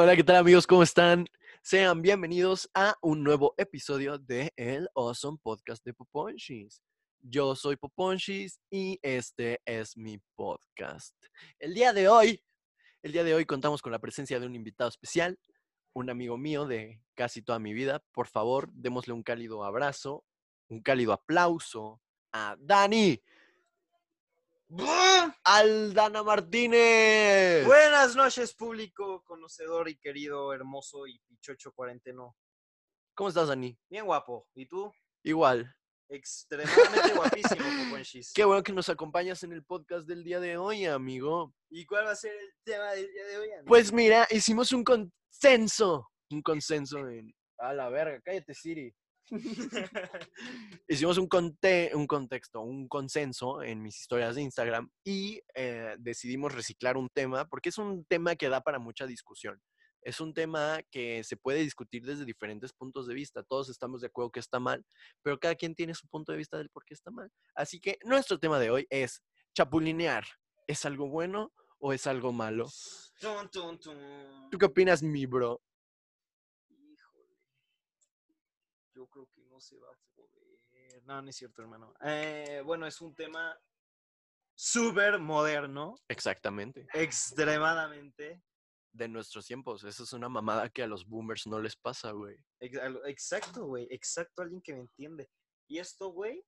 Hola, 0.00 0.14
¿qué 0.14 0.22
tal 0.22 0.36
amigos? 0.36 0.64
¿Cómo 0.64 0.84
están? 0.84 1.26
Sean 1.60 2.02
bienvenidos 2.02 2.70
a 2.72 2.94
un 3.02 3.24
nuevo 3.24 3.54
episodio 3.56 4.16
de 4.16 4.52
El 4.54 4.88
Awesome 4.94 5.38
Podcast 5.42 5.84
de 5.84 5.92
Poponchis. 5.92 6.80
Yo 7.18 7.56
soy 7.56 7.74
Poponchis 7.74 8.60
y 8.70 9.00
este 9.02 9.60
es 9.64 9.96
mi 9.96 10.20
podcast. 10.36 11.16
El 11.58 11.74
día 11.74 11.92
de 11.92 12.06
hoy, 12.06 12.44
el 13.02 13.10
día 13.10 13.24
de 13.24 13.34
hoy 13.34 13.44
contamos 13.44 13.82
con 13.82 13.90
la 13.90 13.98
presencia 13.98 14.38
de 14.38 14.46
un 14.46 14.54
invitado 14.54 14.88
especial, 14.88 15.36
un 15.94 16.10
amigo 16.10 16.38
mío 16.38 16.64
de 16.64 17.02
casi 17.16 17.42
toda 17.42 17.58
mi 17.58 17.72
vida. 17.72 18.00
Por 18.12 18.28
favor, 18.28 18.70
démosle 18.72 19.14
un 19.14 19.24
cálido 19.24 19.64
abrazo, 19.64 20.24
un 20.68 20.80
cálido 20.80 21.12
aplauso 21.12 22.00
a 22.32 22.54
Dani. 22.60 23.20
Aldana 25.44 26.22
Martínez. 26.22 27.64
Buenas 27.64 28.14
noches, 28.14 28.54
público, 28.54 29.24
conocedor 29.24 29.88
y 29.88 29.96
querido, 29.96 30.52
hermoso 30.52 31.06
y 31.06 31.18
pichocho 31.20 31.72
cuarenteno. 31.72 32.36
¿Cómo 33.14 33.30
estás, 33.30 33.48
Dani? 33.48 33.78
Bien 33.88 34.04
guapo. 34.04 34.46
¿Y 34.54 34.66
tú? 34.66 34.92
Igual. 35.22 35.74
Extremadamente 36.10 37.14
guapísimo, 37.14 37.64
Poponchis. 37.90 38.32
Qué 38.34 38.44
bueno 38.44 38.62
que 38.62 38.72
nos 38.72 38.90
acompañas 38.90 39.42
en 39.42 39.52
el 39.52 39.64
podcast 39.64 40.06
del 40.06 40.22
día 40.22 40.38
de 40.38 40.58
hoy, 40.58 40.84
amigo. 40.84 41.54
¿Y 41.70 41.86
cuál 41.86 42.06
va 42.06 42.10
a 42.10 42.16
ser 42.16 42.32
el 42.32 42.52
tema 42.62 42.92
del 42.92 43.10
día 43.10 43.24
de 43.24 43.38
hoy? 43.38 43.50
amigo? 43.50 43.66
Pues 43.66 43.90
mira, 43.90 44.26
hicimos 44.30 44.72
un 44.72 44.84
consenso. 44.84 46.10
Un 46.30 46.42
consenso 46.42 47.08
en. 47.08 47.34
A 47.58 47.72
la 47.72 47.88
verga, 47.88 48.20
cállate, 48.22 48.54
Siri. 48.54 48.94
Hicimos 50.88 51.18
un, 51.18 51.28
conte- 51.28 51.90
un 51.94 52.06
contexto, 52.06 52.60
un 52.60 52.88
consenso 52.88 53.62
en 53.62 53.82
mis 53.82 53.98
historias 54.00 54.34
de 54.36 54.42
Instagram 54.42 54.90
y 55.04 55.40
eh, 55.54 55.96
decidimos 55.98 56.54
reciclar 56.54 56.96
un 56.96 57.08
tema 57.08 57.46
porque 57.48 57.68
es 57.68 57.78
un 57.78 58.04
tema 58.04 58.36
que 58.36 58.48
da 58.48 58.60
para 58.60 58.78
mucha 58.78 59.06
discusión. 59.06 59.60
Es 60.00 60.20
un 60.20 60.32
tema 60.32 60.80
que 60.90 61.24
se 61.24 61.36
puede 61.36 61.58
discutir 61.60 62.04
desde 62.06 62.24
diferentes 62.24 62.72
puntos 62.72 63.06
de 63.06 63.14
vista. 63.14 63.42
Todos 63.42 63.68
estamos 63.68 64.00
de 64.00 64.06
acuerdo 64.06 64.30
que 64.30 64.40
está 64.40 64.60
mal, 64.60 64.84
pero 65.22 65.38
cada 65.38 65.54
quien 65.56 65.74
tiene 65.74 65.94
su 65.94 66.06
punto 66.08 66.32
de 66.32 66.38
vista 66.38 66.56
del 66.56 66.70
por 66.70 66.84
qué 66.84 66.94
está 66.94 67.10
mal. 67.10 67.30
Así 67.54 67.80
que 67.80 67.98
nuestro 68.04 68.38
tema 68.38 68.58
de 68.58 68.70
hoy 68.70 68.86
es 68.90 69.22
chapulinear. 69.54 70.24
¿Es 70.66 70.84
algo 70.84 71.08
bueno 71.08 71.52
o 71.78 71.92
es 71.92 72.06
algo 72.06 72.32
malo? 72.32 72.68
¿Tú 74.50 74.58
qué 74.58 74.66
opinas, 74.66 75.02
mi 75.02 75.26
bro? 75.26 75.60
Yo 78.98 79.06
creo 79.06 79.28
que 79.30 79.44
no 79.44 79.60
se 79.60 79.78
va 79.78 79.86
a 79.86 79.98
poder. 80.16 81.04
No, 81.04 81.22
no 81.22 81.30
es 81.30 81.36
cierto, 81.36 81.62
hermano. 81.62 81.94
Eh, 82.00 82.60
bueno, 82.64 82.84
es 82.84 83.00
un 83.00 83.14
tema 83.14 83.56
súper 84.56 85.20
moderno, 85.20 85.94
Exactamente. 86.08 86.88
extremadamente. 86.92 88.42
De 88.90 89.06
nuestros 89.06 89.46
tiempos. 89.46 89.84
Esa 89.84 90.02
es 90.02 90.12
una 90.12 90.28
mamada 90.28 90.68
que 90.68 90.82
a 90.82 90.88
los 90.88 91.06
boomers 91.06 91.46
no 91.46 91.60
les 91.60 91.76
pasa, 91.76 92.10
güey. 92.10 92.44
Exacto, 92.58 93.66
güey. 93.66 93.86
Exacto, 93.88 94.42
alguien 94.42 94.60
que 94.60 94.72
me 94.72 94.80
entiende. 94.80 95.30
Y 95.68 95.78
esto, 95.78 96.08
güey, 96.08 96.44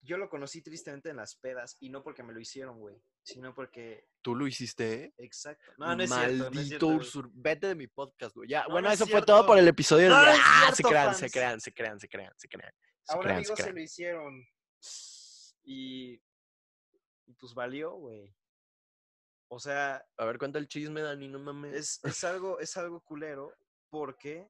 yo 0.00 0.16
lo 0.16 0.28
conocí 0.30 0.62
tristemente 0.62 1.10
en 1.10 1.16
las 1.16 1.34
pedas. 1.36 1.76
Y 1.80 1.90
no 1.90 2.02
porque 2.02 2.22
me 2.22 2.32
lo 2.32 2.40
hicieron, 2.40 2.78
güey. 2.78 3.02
Sino 3.22 3.54
porque. 3.54 4.06
¿Tú 4.22 4.34
lo 4.34 4.46
hiciste, 4.46 5.04
eh? 5.04 5.14
Exacto. 5.18 5.72
No, 5.78 5.94
no 5.96 6.02
es 6.02 6.10
cierto. 6.10 6.26
Maldito 6.28 6.50
No 6.54 6.60
es 6.60 6.68
cierto, 6.68 6.88
ursur- 6.88 7.30
Vete 7.34 7.66
de 7.68 7.74
mi 7.74 7.86
podcast, 7.88 8.34
güey. 8.34 8.48
Ya, 8.48 8.62
No, 8.64 8.70
bueno, 8.72 8.88
no 8.88 8.94
es 8.94 9.00
eso 9.00 9.10
fue 9.10 9.22
todo 9.22 9.46
por 9.46 9.58
el 9.58 9.68
episodio 9.68 10.04
de 10.04 10.10
No, 10.10 10.18
hoy. 10.20 10.26
no 10.26 10.32
es 10.32 10.38
Ah, 10.42 10.66
se 10.70 10.76
cierto, 10.76 10.88
crean, 10.90 11.14
se 11.14 11.20
fans. 11.20 11.32
crean, 11.32 11.60
se 11.60 11.72
crean, 11.72 12.00
se 12.00 12.08
crean, 12.08 12.32
se 12.38 12.48
crean, 12.48 12.72
se 13.04 13.12
A 13.12 13.16
un 13.16 13.22
crean, 13.22 13.36
se 13.36 13.38
amigo 13.52 13.56
se 13.56 13.62
crean. 13.62 13.74
lo 13.76 13.82
hicieron. 13.82 14.46
Y. 15.64 16.14
Y 17.26 17.34
pues 17.38 17.52
valió, 17.54 17.92
güey. 17.92 18.34
O 19.50 19.58
sea, 19.58 20.04
A 20.16 20.24
ver, 20.24 20.38
cuenta 20.38 20.58
el 20.58 20.68
chisme, 20.68 21.00
Dani, 21.02 21.28
no 21.28 21.38
mames. 21.38 21.74
es, 21.74 22.00
es 22.04 22.24
algo, 22.24 22.58
es 22.60 22.76
algo 22.76 23.00
culero 23.02 23.54
porque, 23.90 24.48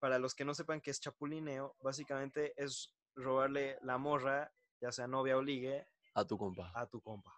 para 0.00 0.18
los 0.18 0.34
que 0.34 0.44
no 0.44 0.54
sepan 0.54 0.80
qué 0.80 0.90
es 0.90 1.00
chapulineo, 1.00 1.76
básicamente 1.80 2.52
es 2.56 2.92
robarle 3.16 3.78
la 3.82 3.98
morra, 3.98 4.52
ya 4.80 4.92
sea 4.92 5.06
novia 5.06 5.36
o 5.36 5.42
ligue, 5.42 5.86
A 6.14 6.24
tu 6.24 6.36
compa. 6.38 6.70
a 6.74 6.86
tu 6.86 7.00
compa. 7.00 7.32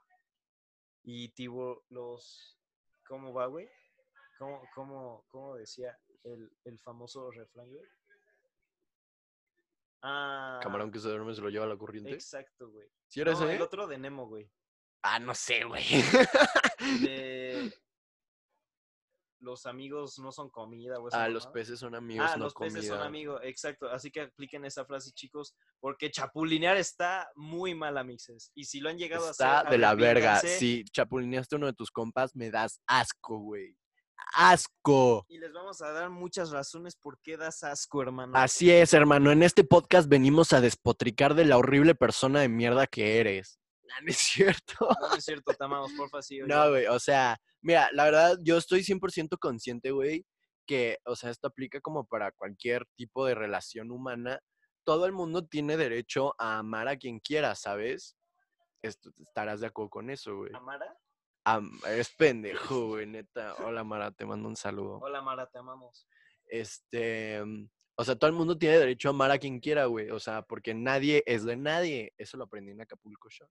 Y 1.04 1.28
tipo, 1.30 1.84
los... 1.90 2.58
¿Cómo 3.06 3.32
va, 3.32 3.46
güey? 3.46 3.68
¿Cómo, 4.38 4.62
cómo, 4.74 5.24
cómo 5.28 5.56
decía 5.56 5.98
el, 6.24 6.50
el 6.64 6.78
famoso 6.78 7.30
refrán, 7.30 7.68
güey? 7.70 7.84
Ah, 10.02 10.60
Camarón 10.62 10.92
que 10.92 11.00
se 11.00 11.08
duerme 11.08 11.34
se 11.34 11.40
lo 11.40 11.48
lleva 11.48 11.64
a 11.64 11.68
la 11.68 11.76
corriente. 11.76 12.12
Exacto, 12.12 12.70
güey. 12.70 12.88
¿Sí 13.08 13.20
era 13.20 13.32
No, 13.32 13.38
ese? 13.44 13.56
el 13.56 13.62
otro 13.62 13.86
de 13.86 13.98
Nemo, 13.98 14.26
güey. 14.28 14.48
Ah, 15.02 15.18
no 15.18 15.34
sé, 15.34 15.64
güey. 15.64 15.84
De... 17.00 17.72
Los 19.40 19.66
amigos 19.66 20.18
no 20.18 20.32
son 20.32 20.50
comida, 20.50 20.98
güey. 20.98 21.12
ah, 21.14 21.28
los 21.28 21.46
peces 21.46 21.78
son 21.78 21.94
amigos, 21.94 22.28
Ah, 22.30 22.36
no 22.36 22.44
los 22.44 22.54
peces 22.54 22.88
son 22.88 23.00
amigos, 23.00 23.40
exacto. 23.44 23.88
Así 23.88 24.10
que 24.10 24.22
apliquen 24.22 24.64
esa 24.64 24.84
frase, 24.84 25.12
chicos, 25.12 25.54
porque 25.80 26.10
chapulinear 26.10 26.76
está 26.76 27.28
muy 27.36 27.74
mal, 27.74 27.96
amixes. 27.98 28.50
Y 28.54 28.64
si 28.64 28.80
lo 28.80 28.88
han 28.90 28.98
llegado 28.98 29.28
a 29.28 29.30
Está 29.30 29.60
hacer, 29.60 29.70
de 29.70 29.78
la 29.78 29.94
verga. 29.94 30.40
Si 30.40 30.84
chapulineaste 30.84 31.56
uno 31.56 31.66
de 31.66 31.72
tus 31.72 31.90
compas, 31.90 32.34
me 32.34 32.50
das 32.50 32.80
asco, 32.86 33.38
güey. 33.38 33.76
Asco. 34.34 35.24
Y 35.28 35.38
les 35.38 35.52
vamos 35.52 35.80
a 35.80 35.92
dar 35.92 36.10
muchas 36.10 36.50
razones 36.50 36.96
por 36.96 37.20
qué 37.22 37.36
das 37.36 37.62
asco, 37.62 38.02
hermano. 38.02 38.32
Así 38.36 38.70
es, 38.70 38.92
hermano. 38.92 39.30
En 39.30 39.42
este 39.42 39.64
podcast 39.64 40.08
venimos 40.08 40.52
a 40.52 40.60
despotricar 40.60 41.34
de 41.34 41.44
la 41.44 41.56
horrible 41.58 41.94
persona 41.94 42.40
de 42.40 42.48
mierda 42.48 42.86
que 42.86 43.20
eres. 43.20 43.58
No, 44.00 44.00
no 44.04 44.10
es 44.10 44.18
cierto. 44.18 44.74
No, 44.80 45.08
no 45.08 45.14
es 45.16 45.24
cierto, 45.24 45.52
te 45.54 45.64
amamos, 45.64 45.92
porfa, 45.96 46.22
sí. 46.22 46.40
oye. 46.40 46.48
No, 46.52 46.70
güey. 46.70 46.86
O 46.86 46.98
sea, 46.98 47.36
mira, 47.62 47.88
la 47.92 48.04
verdad, 48.04 48.38
yo 48.42 48.56
estoy 48.58 48.80
100% 48.82 49.38
consciente, 49.38 49.90
güey, 49.90 50.24
que, 50.66 50.98
o 51.04 51.16
sea, 51.16 51.30
esto 51.30 51.48
aplica 51.48 51.80
como 51.80 52.04
para 52.06 52.32
cualquier 52.32 52.84
tipo 52.96 53.26
de 53.26 53.34
relación 53.34 53.90
humana. 53.90 54.40
Todo 54.84 55.06
el 55.06 55.12
mundo 55.12 55.46
tiene 55.46 55.76
derecho 55.76 56.34
a 56.38 56.58
amar 56.58 56.88
a 56.88 56.96
quien 56.96 57.20
quiera, 57.20 57.54
¿sabes? 57.54 58.16
Esto, 58.82 59.10
estarás 59.20 59.60
de 59.60 59.66
acuerdo 59.66 59.90
con 59.90 60.10
eso, 60.10 60.36
güey. 60.36 60.50
¿Amara? 60.54 60.96
Am- 61.44 61.80
es 61.88 62.10
pendejo, 62.14 62.88
güey, 62.88 63.06
neta. 63.06 63.54
Hola, 63.64 63.82
Mara, 63.84 64.10
te 64.12 64.26
mando 64.26 64.48
un 64.48 64.56
saludo. 64.56 64.98
Hola, 65.00 65.22
Mara, 65.22 65.46
te 65.46 65.58
amamos. 65.58 66.06
Este, 66.46 67.42
mm, 67.44 67.68
o 67.96 68.04
sea, 68.04 68.16
todo 68.16 68.28
el 68.30 68.36
mundo 68.36 68.56
tiene 68.56 68.78
derecho 68.78 69.08
a 69.08 69.10
amar 69.10 69.30
a 69.30 69.38
quien 69.38 69.58
quiera, 69.60 69.86
güey. 69.86 70.10
O 70.10 70.20
sea, 70.20 70.42
porque 70.42 70.74
nadie 70.74 71.22
es 71.26 71.44
de 71.44 71.56
nadie. 71.56 72.12
Eso 72.16 72.36
lo 72.36 72.44
aprendí 72.44 72.70
en 72.72 72.80
Acapulco 72.80 73.28
Show. 73.30 73.48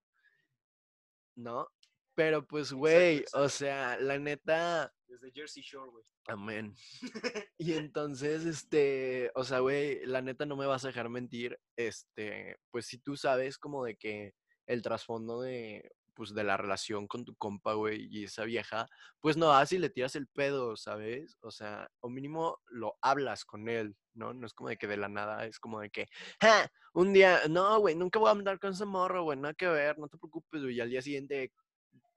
¿No? 1.37 1.67
Pero 2.15 2.45
pues, 2.45 2.73
güey, 2.73 3.23
o 3.33 3.47
sea, 3.47 3.97
la 3.99 4.17
neta, 4.17 4.91
Desde 5.07 5.31
Jersey 5.31 5.61
Shore, 5.61 5.91
güey. 5.91 6.03
amén. 6.27 6.73
Y 7.59 7.73
entonces, 7.73 8.43
este, 8.45 9.31
o 9.35 9.43
sea, 9.43 9.59
güey, 9.59 10.03
la 10.05 10.21
neta 10.23 10.45
no 10.45 10.55
me 10.55 10.65
vas 10.65 10.83
a 10.83 10.87
dejar 10.87 11.09
mentir. 11.09 11.59
Este, 11.77 12.57
pues 12.71 12.87
si 12.87 12.97
tú 12.97 13.15
sabes 13.15 13.59
como 13.59 13.85
de 13.85 13.95
que 13.95 14.33
el 14.65 14.81
trasfondo 14.81 15.41
de, 15.41 15.91
pues 16.17 16.33
de 16.33 16.43
la 16.43 16.57
relación 16.57 17.07
con 17.07 17.23
tu 17.23 17.35
compa, 17.35 17.73
güey, 17.73 18.07
y 18.09 18.23
esa 18.23 18.43
vieja, 18.43 18.87
pues 19.19 19.37
no 19.37 19.49
vas 19.49 19.71
y 19.71 19.77
le 19.77 19.91
tiras 19.91 20.15
el 20.15 20.27
pedo, 20.27 20.75
¿sabes? 20.75 21.37
O 21.41 21.51
sea, 21.51 21.87
o 21.99 22.09
mínimo 22.09 22.59
lo 22.65 22.97
hablas 23.03 23.45
con 23.45 23.69
él, 23.69 23.95
¿no? 24.15 24.33
No 24.33 24.47
es 24.47 24.53
como 24.55 24.69
de 24.69 24.77
que 24.77 24.87
de 24.87 24.97
la 24.97 25.09
nada, 25.09 25.45
es 25.45 25.59
como 25.59 25.79
de 25.79 25.91
que, 25.91 26.07
¡ja! 26.41 26.71
Un 26.93 27.13
día, 27.13 27.41
no, 27.47 27.79
güey, 27.79 27.93
nunca 27.93 28.17
voy 28.17 28.29
a 28.29 28.31
andar 28.31 28.59
con 28.59 28.71
ese 28.71 28.85
morro, 28.85 29.23
güey, 29.23 29.37
nada 29.37 29.53
que 29.53 29.67
ver, 29.67 29.99
no 29.99 30.07
te 30.07 30.17
preocupes, 30.17 30.63
güey, 30.63 30.75
y 30.75 30.81
al 30.81 30.89
día 30.89 31.03
siguiente 31.03 31.53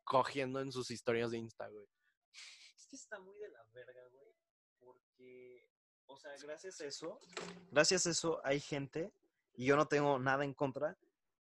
cogiendo 0.03 0.61
en 0.61 0.73
sus 0.73 0.91
historias 0.91 1.31
de 1.31 1.39
Insta, 1.39 1.69
güey. 1.69 1.87
Es 2.75 2.87
que 2.89 2.97
está 2.97 3.21
muy 3.21 3.37
de 3.39 3.51
la 3.51 3.63
verga, 3.75 4.01
güey. 4.11 4.35
Porque, 4.79 5.69
o 6.07 6.17
sea, 6.17 6.33
gracias 6.43 6.81
a 6.81 6.87
eso, 6.87 7.21
gracias 7.71 8.07
a 8.07 8.11
eso 8.11 8.41
hay 8.45 8.61
gente, 8.61 9.13
y 9.53 9.67
yo 9.67 9.77
no 9.77 9.87
tengo 9.87 10.19
nada 10.19 10.43
en 10.47 10.55
contra, 10.55 10.97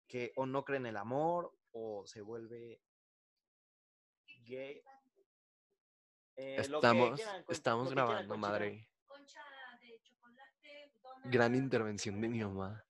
que 0.08 0.32
o 0.38 0.46
no 0.46 0.64
cree 0.64 0.78
en 0.78 0.86
el 0.86 0.96
amor, 0.96 1.52
o 1.78 2.06
se 2.08 2.22
vuelve 2.22 2.82
gay. 4.46 4.82
Eh, 6.38 6.56
lo 6.70 6.80
que 6.80 6.88
Estamos, 6.88 7.16
quieran, 7.16 7.44
con- 7.44 7.54
estamos 7.56 7.84
lo 7.86 7.90
que 7.90 7.96
quieran, 7.96 8.08
grabando, 8.28 8.38
madre. 8.38 8.90
concha 9.06 9.42
de 9.82 10.00
chocolate, 10.02 10.92
Gran 11.26 11.52
donas. 11.52 11.64
intervención 11.64 12.22
de 12.22 12.28
mi 12.30 12.44
mamá. 12.44 12.84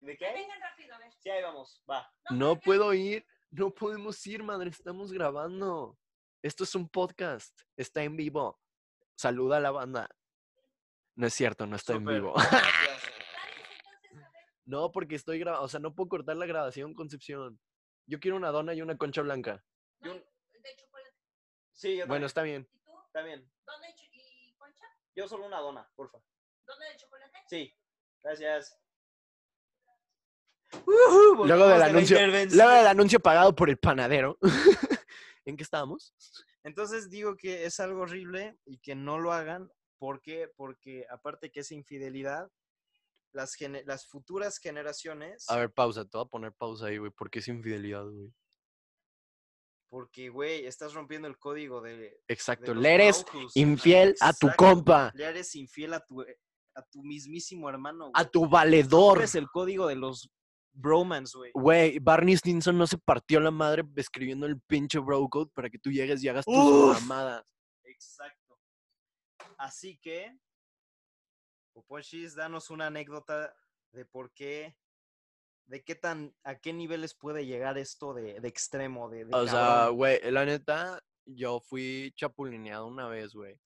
¿De 0.00 0.16
qué? 0.16 0.32
vengan 0.32 0.60
rápido, 0.60 0.94
a 0.94 0.98
ver. 0.98 1.12
Sí, 1.18 1.30
ahí 1.30 1.42
vamos, 1.42 1.82
va. 1.90 2.10
No 2.30 2.56
puedo 2.58 2.92
ir, 2.94 3.26
no 3.50 3.70
podemos 3.70 4.26
ir, 4.26 4.42
madre, 4.42 4.70
estamos 4.70 5.12
grabando. 5.12 5.98
Esto 6.42 6.64
es 6.64 6.74
un 6.74 6.88
podcast, 6.88 7.58
está 7.76 8.02
en 8.02 8.16
vivo. 8.16 8.58
Saluda 9.16 9.58
a 9.58 9.60
la 9.60 9.70
banda. 9.70 10.08
No 11.14 11.26
es 11.26 11.34
cierto, 11.34 11.66
no 11.66 11.76
está 11.76 11.94
en 11.94 12.04
vivo. 12.04 12.34
No, 14.64 14.90
porque 14.92 15.16
estoy 15.16 15.38
grabando, 15.38 15.64
o 15.64 15.68
sea, 15.68 15.80
no 15.80 15.94
puedo 15.94 16.08
cortar 16.08 16.36
la 16.36 16.46
grabación, 16.46 16.94
Concepción. 16.94 17.58
Yo 18.10 18.18
quiero 18.18 18.36
una 18.36 18.50
dona 18.50 18.74
y 18.74 18.82
una 18.82 18.98
concha 18.98 19.22
blanca. 19.22 19.64
No, 20.00 20.14
Yo- 20.14 20.14
de 20.14 20.76
chocolate. 20.76 21.14
Sí, 21.72 21.96
yo 21.96 22.06
Bueno, 22.08 22.26
también, 22.26 22.26
está 22.26 22.42
bien. 22.42 22.68
¿Y 22.72 22.78
tú? 22.80 22.90
está 23.06 23.22
bien. 23.22 23.52
¿Dónde 23.64 23.86
de 23.86 23.94
cho- 23.94 24.04
y 24.12 24.54
concha? 24.58 24.84
Yo 25.14 25.28
solo 25.28 25.46
una 25.46 25.60
dona, 25.60 25.88
porfa. 25.94 26.18
¿Dónde 26.66 26.86
de 26.86 26.96
chocolate? 26.96 27.38
Sí, 27.48 27.72
gracias. 28.20 28.76
Luego 30.86 31.68
del 31.68 31.82
anuncio, 31.82 32.18
luego 32.26 32.70
del 32.72 32.86
anuncio 32.88 33.20
pagado 33.20 33.54
por 33.54 33.70
el 33.70 33.78
panadero. 33.78 34.38
¿En 35.44 35.56
qué 35.56 35.62
estábamos? 35.62 36.12
Entonces 36.64 37.10
digo 37.10 37.36
que 37.36 37.64
es 37.64 37.78
algo 37.78 38.02
horrible 38.02 38.58
y 38.64 38.78
que 38.78 38.96
no 38.96 39.18
lo 39.18 39.32
hagan. 39.32 39.70
¿Por 39.98 40.20
qué? 40.20 40.48
Porque 40.56 41.06
aparte 41.10 41.52
que 41.52 41.60
es 41.60 41.70
infidelidad, 41.70 42.50
las, 43.32 43.56
las 43.84 44.06
futuras 44.06 44.58
generaciones, 44.58 45.48
A 45.48 45.56
ver, 45.56 45.72
pausa, 45.72 46.04
te 46.04 46.16
voy 46.16 46.26
a 46.26 46.28
poner 46.28 46.52
pausa 46.52 46.86
ahí, 46.86 46.98
güey. 46.98 47.10
¿Por 47.10 47.30
qué 47.30 47.38
es 47.40 47.48
infidelidad, 47.48 48.04
güey? 48.04 48.32
porque, 49.90 50.28
güey, 50.28 50.66
estás 50.66 50.94
rompiendo 50.94 51.26
el 51.26 51.36
código 51.36 51.80
de... 51.80 51.96
de 51.96 52.20
Exacto, 52.28 52.72
los 52.72 52.82
le 52.82 52.94
eres 52.94 53.24
infiel 53.54 54.14
a 54.20 54.32
tu 54.32 54.48
compa, 54.56 55.10
Le 55.14 55.24
eres 55.24 55.54
infiel 55.56 55.94
a 55.94 56.00
tu, 56.00 56.22
a 56.22 56.82
tu 56.90 57.02
mismísimo 57.02 57.68
hermano, 57.68 58.10
a 58.14 58.24
tu 58.24 58.48
valedor. 58.48 59.16
Rompes 59.18 59.34
el 59.34 59.48
código 59.48 59.88
de 59.88 59.96
los 59.96 60.30
bromance, 60.72 61.36
güey. 61.36 61.50
Güey, 61.54 61.98
Barney 61.98 62.36
Stinson 62.36 62.78
no 62.78 62.86
se 62.86 62.98
partió 62.98 63.40
la 63.40 63.50
madre 63.50 63.82
escribiendo 63.96 64.46
el 64.46 64.60
pinche 64.60 65.00
bro 65.00 65.28
code 65.28 65.50
para 65.52 65.68
que 65.68 65.78
tú 65.78 65.90
llegues 65.90 66.22
y 66.22 66.28
hagas 66.28 66.44
tus 66.44 67.02
mamadas. 67.02 67.52
Exacto. 67.84 68.58
Así 69.58 69.98
que, 69.98 70.38
Popochis, 71.80 72.34
danos 72.34 72.68
una 72.68 72.88
anécdota 72.88 73.54
de 73.92 74.04
por 74.04 74.34
qué, 74.34 74.76
de 75.64 75.82
qué 75.82 75.94
tan, 75.94 76.34
a 76.44 76.56
qué 76.56 76.74
niveles 76.74 77.14
puede 77.14 77.46
llegar 77.46 77.78
esto 77.78 78.12
de, 78.12 78.38
de 78.38 78.48
extremo, 78.48 79.08
de, 79.08 79.24
de 79.24 79.34
O 79.34 79.48
sea, 79.48 79.88
güey, 79.88 80.20
la 80.30 80.44
neta, 80.44 81.02
yo 81.24 81.58
fui 81.60 82.12
chapulineado 82.16 82.86
una 82.86 83.08
vez, 83.08 83.32
güey. 83.32 83.58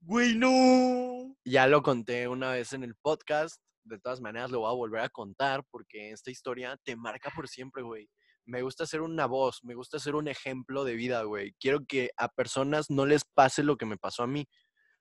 güey, 0.00 0.36
no. 0.36 1.36
Ya 1.44 1.66
lo 1.66 1.82
conté 1.82 2.28
una 2.28 2.52
vez 2.52 2.72
en 2.72 2.84
el 2.84 2.94
podcast. 2.94 3.60
De 3.82 3.98
todas 3.98 4.20
maneras, 4.20 4.52
lo 4.52 4.60
voy 4.60 4.70
a 4.70 4.76
volver 4.76 5.00
a 5.00 5.08
contar 5.08 5.64
porque 5.72 6.12
esta 6.12 6.30
historia 6.30 6.78
te 6.84 6.94
marca 6.94 7.30
por 7.34 7.48
siempre, 7.48 7.82
güey. 7.82 8.08
Me 8.46 8.62
gusta 8.62 8.86
ser 8.86 9.00
una 9.00 9.26
voz, 9.26 9.58
me 9.64 9.74
gusta 9.74 9.98
ser 9.98 10.14
un 10.14 10.28
ejemplo 10.28 10.84
de 10.84 10.94
vida, 10.94 11.24
güey. 11.24 11.52
Quiero 11.58 11.84
que 11.84 12.10
a 12.16 12.28
personas 12.28 12.90
no 12.90 13.06
les 13.06 13.24
pase 13.24 13.64
lo 13.64 13.76
que 13.76 13.86
me 13.86 13.98
pasó 13.98 14.22
a 14.22 14.28
mí. 14.28 14.46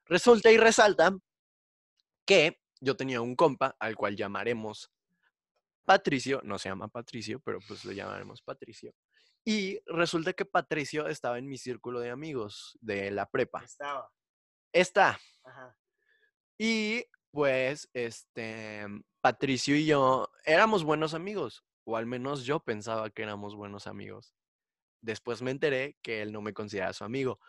Resulta 0.05 0.51
y 0.51 0.57
resalta 0.57 1.15
que 2.25 2.59
yo 2.79 2.95
tenía 2.95 3.21
un 3.21 3.35
compa 3.35 3.75
al 3.79 3.95
cual 3.95 4.15
llamaremos 4.15 4.91
Patricio, 5.85 6.41
no 6.43 6.57
se 6.57 6.69
llama 6.69 6.87
Patricio, 6.87 7.39
pero 7.39 7.59
pues 7.67 7.83
le 7.85 7.95
llamaremos 7.95 8.41
Patricio. 8.41 8.93
Y 9.45 9.79
resulta 9.85 10.33
que 10.33 10.45
Patricio 10.45 11.07
estaba 11.07 11.37
en 11.37 11.47
mi 11.47 11.57
círculo 11.57 11.99
de 11.99 12.09
amigos 12.09 12.77
de 12.79 13.11
la 13.11 13.29
prepa. 13.29 13.63
Estaba. 13.63 14.09
Está. 14.71 15.19
Ajá. 15.43 15.77
Y 16.57 17.05
pues, 17.31 17.89
este, 17.93 18.85
Patricio 19.21 19.75
y 19.75 19.85
yo 19.85 20.29
éramos 20.45 20.83
buenos 20.83 21.13
amigos, 21.13 21.65
o 21.83 21.97
al 21.97 22.05
menos 22.05 22.45
yo 22.45 22.59
pensaba 22.59 23.09
que 23.09 23.23
éramos 23.23 23.55
buenos 23.55 23.87
amigos. 23.87 24.33
Después 25.01 25.41
me 25.41 25.51
enteré 25.51 25.97
que 26.01 26.21
él 26.21 26.31
no 26.31 26.41
me 26.41 26.53
consideraba 26.53 26.93
su 26.93 27.03
amigo. 27.03 27.39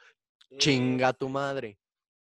Chinga 0.59 1.13
tu 1.13 1.29
madre. 1.29 1.79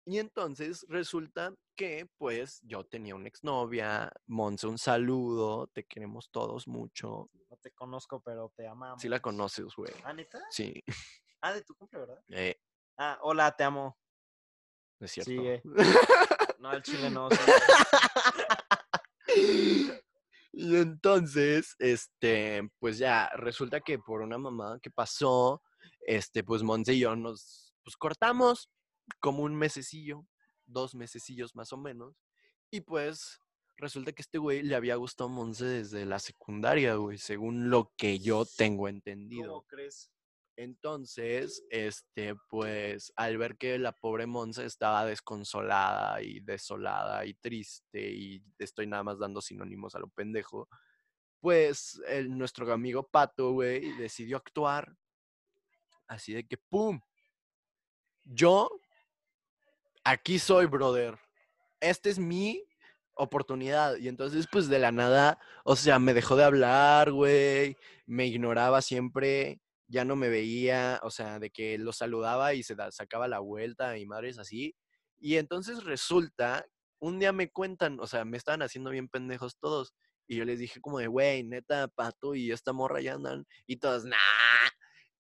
Y 0.09 0.19
entonces 0.19 0.86
resulta 0.88 1.54
que, 1.75 2.07
pues, 2.18 2.62
yo 2.63 2.86
tenía 2.86 3.13
una 3.13 3.27
exnovia, 3.27 4.09
Monse, 4.25 4.65
un 4.65 4.77
saludo, 4.77 5.68
te 5.68 5.86
queremos 5.86 6.30
todos 6.31 6.65
mucho. 6.65 7.30
No 7.50 7.57
te 7.57 7.71
conozco, 7.74 8.21
pero 8.21 8.54
te 8.56 8.65
amamos. 8.65 9.01
Sí 9.01 9.09
la 9.09 9.19
conoces, 9.19 9.75
güey. 9.75 9.92
¿Ah, 10.06 10.13
neta? 10.13 10.39
Sí, 10.50 10.81
Ah, 11.42 11.51
de 11.51 11.62
tu 11.62 11.75
cumple, 11.75 12.00
¿verdad? 12.00 12.24
eh, 12.30 12.57
Ah, 12.98 13.19
hola, 13.21 13.51
te 13.51 13.65
amo. 13.65 13.98
es 15.01 15.12
cierto. 15.12 15.30
Sigue. 15.30 15.62
No, 16.60 16.69
al 16.69 16.81
chile 16.81 17.12
no. 17.12 17.30
sí. 17.30 17.38
Y 20.53 20.75
entonces, 20.77 21.75
este, 21.80 22.68
pues 22.80 22.98
ya, 22.98 23.30
resulta 23.36 23.80
que 23.81 24.00
por 24.00 24.21
una 24.21 24.38
mamá 24.39 24.80
que 24.81 24.89
pasó, 24.89 25.62
este, 26.01 26.44
pues 26.44 26.63
Monse 26.63 26.94
y 26.94 27.00
yo 27.01 27.15
nos, 27.15 27.75
pues 27.83 27.95
cortamos 27.95 28.69
como 29.19 29.44
un 29.44 29.56
mesecillo, 29.56 30.25
dos 30.65 30.95
mesecillos 30.95 31.56
más 31.56 31.74
o 31.74 31.77
menos. 31.77 32.15
Y 32.71 32.81
pues 32.81 33.39
resulta 33.77 34.12
que 34.12 34.21
este 34.21 34.38
güey 34.38 34.63
le 34.63 34.75
había 34.75 34.95
gustado 34.95 35.30
a 35.30 35.33
Monse 35.33 35.65
desde 35.65 36.06
la 36.06 36.19
secundaria, 36.19 36.95
güey, 36.95 37.18
según 37.18 37.69
lo 37.69 37.94
que 37.98 38.19
yo 38.19 38.45
tengo 38.57 38.88
entendido. 38.88 39.48
¿Cómo 39.48 39.63
crees? 39.63 40.12
Entonces, 40.57 41.63
este, 41.69 42.33
pues, 42.50 43.13
al 43.15 43.38
ver 43.38 43.57
que 43.57 43.77
la 43.77 43.92
pobre 43.92 44.25
Monza 44.25 44.63
estaba 44.63 45.06
desconsolada 45.06 46.19
y 46.24 46.39
desolada 46.39 47.24
y 47.27 47.36
triste, 47.36 48.10
y 48.12 48.44
estoy 48.57 48.88
nada 48.88 49.03
más 49.03 49.19
dando 49.19 49.39
sinónimos 49.39 49.94
a 49.94 50.00
lo 50.00 50.10
pendejo, 50.10 50.68
pues 51.39 52.01
el, 52.07 52.36
nuestro 52.36 52.74
amigo 52.74 53.07
Pato, 53.07 53.51
güey, 53.51 53.95
decidió 53.98 54.38
actuar 54.38 54.98
así 56.07 56.33
de 56.33 56.48
que, 56.48 56.57
¡pum! 56.57 57.00
Yo, 58.24 58.69
aquí 60.07 60.39
soy, 60.39 60.65
brother. 60.68 61.18
Esta 61.80 62.09
es 62.09 62.19
mi 62.19 62.63
oportunidad. 63.13 63.98
Y 63.98 64.07
entonces, 64.07 64.48
pues, 64.51 64.69
de 64.69 64.80
la 64.80 64.92
nada, 64.92 65.39
o 65.65 65.75
sea, 65.75 66.00
me 66.00 66.13
dejó 66.13 66.36
de 66.36 66.45
hablar, 66.45 67.12
güey, 67.12 67.77
me 68.06 68.25
ignoraba 68.27 68.81
siempre 68.81 69.62
ya 69.89 70.04
no 70.04 70.18
me 70.18 70.27
veía, 70.30 71.00
o 71.04 71.09
sea, 71.09 71.39
de 71.39 71.50
que 71.50 71.77
lo 71.77 71.94
saludaba 71.94 72.54
y 72.54 72.62
se 72.63 72.75
da- 72.75 72.92
sacaba 72.92 73.27
la 73.30 73.39
vuelta 73.39 73.98
y 73.98 74.06
madres 74.06 74.38
así. 74.38 74.75
Y 75.18 75.38
entonces 75.38 75.83
resulta, 75.86 76.65
un 77.00 77.19
día 77.19 77.31
me 77.31 77.50
cuentan, 77.51 77.98
o 78.01 78.07
sea, 78.07 78.25
me 78.25 78.36
estaban 78.38 78.62
haciendo 78.63 78.89
bien 78.92 79.07
pendejos 79.07 79.57
todos. 79.60 79.94
Y 80.27 80.36
yo 80.38 80.45
les 80.45 80.60
dije 80.60 80.81
como 80.81 81.00
de, 81.00 81.07
güey, 81.07 81.44
neta, 81.44 81.88
Pato 81.88 82.36
y 82.36 82.51
esta 82.51 82.74
morra 82.74 83.00
ya 83.01 83.13
andan. 83.13 83.45
Y 83.65 83.77
todos, 83.77 84.03
nah. 84.06 84.18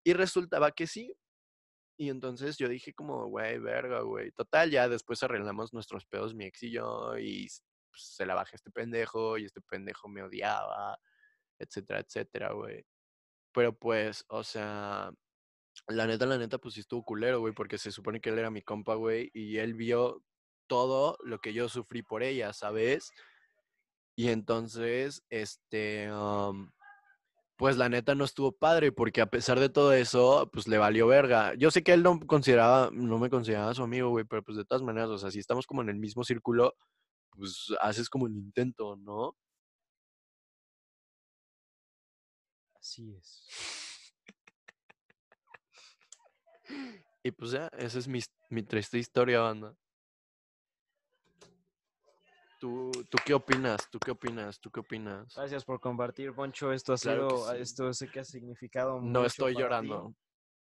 Y 0.03 0.13
resultaba 0.13 0.71
que 0.71 0.87
sí. 0.87 1.15
Y 1.97 2.09
entonces 2.09 2.57
yo 2.57 2.69
dije 2.69 2.93
como, 2.93 3.25
güey, 3.27 3.57
verga, 3.57 4.01
güey. 4.01 4.31
Total, 4.31 4.69
ya 4.69 4.87
después 4.87 5.23
arreglamos 5.23 5.73
nuestros 5.73 6.05
pedos, 6.05 6.35
mi 6.35 6.45
ex 6.45 6.63
y 6.63 6.71
yo, 6.71 7.17
y 7.17 7.47
pues, 7.89 8.15
se 8.15 8.25
la 8.25 8.35
bajé 8.35 8.55
este 8.55 8.69
pendejo, 8.71 9.37
y 9.37 9.45
este 9.45 9.61
pendejo 9.61 10.07
me 10.07 10.21
odiaba, 10.23 10.99
etcétera, 11.59 11.99
etcétera, 12.01 12.53
güey. 12.53 12.85
Pero 13.51 13.73
pues, 13.75 14.23
o 14.29 14.43
sea, 14.43 15.11
la 15.87 16.07
neta, 16.07 16.25
la 16.27 16.37
neta, 16.37 16.59
pues 16.59 16.75
sí 16.75 16.81
estuvo 16.81 17.03
culero, 17.03 17.39
güey, 17.39 17.53
porque 17.53 17.77
se 17.79 17.91
supone 17.91 18.21
que 18.21 18.29
él 18.29 18.39
era 18.39 18.51
mi 18.51 18.61
compa, 18.61 18.95
güey, 18.95 19.31
y 19.33 19.57
él 19.57 19.73
vio 19.73 20.23
todo 20.67 21.17
lo 21.23 21.39
que 21.39 21.53
yo 21.53 21.69
sufrí 21.69 22.03
por 22.03 22.23
ella, 22.23 22.53
¿sabes? 22.53 23.11
Y 24.15 24.29
entonces, 24.29 25.23
este, 25.29 26.07
am, 26.11 26.71
pues 27.57 27.77
la 27.77 27.89
neta 27.89 28.15
no 28.15 28.23
estuvo 28.25 28.51
padre, 28.53 28.91
porque 28.91 29.21
a 29.21 29.25
pesar 29.29 29.59
de 29.59 29.69
todo 29.69 29.93
eso, 29.93 30.49
pues 30.53 30.67
le 30.67 30.77
valió 30.77 31.07
verga. 31.07 31.53
Yo 31.55 31.71
sé 31.71 31.83
que 31.83 31.93
él 31.93 32.03
no 32.03 32.19
consideraba, 32.27 32.89
no 32.93 33.17
me 33.19 33.29
consideraba 33.29 33.73
su 33.73 33.83
amigo, 33.83 34.09
güey, 34.09 34.25
pero 34.25 34.43
pues 34.43 34.57
de 34.57 34.65
todas 34.65 34.83
maneras, 34.83 35.09
o 35.09 35.17
sea, 35.17 35.31
si 35.31 35.39
estamos 35.39 35.65
como 35.67 35.81
en 35.81 35.89
el 35.89 35.97
mismo 35.97 36.23
círculo, 36.23 36.75
pues 37.31 37.67
haces 37.81 38.09
como 38.09 38.27
el 38.27 38.35
intento, 38.37 38.97
¿no? 38.97 39.35
Así 42.79 43.13
es. 43.13 43.43
Y 47.23 47.31
pues 47.31 47.51
ya, 47.51 47.67
esa 47.77 47.99
es 47.99 48.07
mi, 48.07 48.21
mi 48.49 48.63
triste 48.63 48.97
historia, 48.97 49.41
banda. 49.41 49.75
¿Tú, 52.59 52.91
¿Tú 53.09 53.17
qué 53.25 53.33
opinas? 53.35 53.87
¿Tú 53.91 53.99
qué 53.99 54.11
opinas? 54.11 54.59
¿Tú 54.59 54.71
qué 54.71 54.79
opinas? 54.79 55.33
Gracias 55.35 55.63
por 55.63 55.79
compartir, 55.79 56.33
Poncho. 56.33 56.71
Esto 56.73 56.93
ha 56.93 56.97
Claro 56.97 57.27
que 57.27 57.35
sido, 57.35 57.51
sí. 57.53 57.57
esto 57.61 57.93
sé 57.93 58.07
que 58.09 58.19
ha 58.21 58.23
significado 58.23 58.95
No 58.99 59.01
mucho 59.19 59.25
estoy 59.25 59.53
para 59.53 59.57
ti. 59.81 59.87
llorando. 59.87 60.15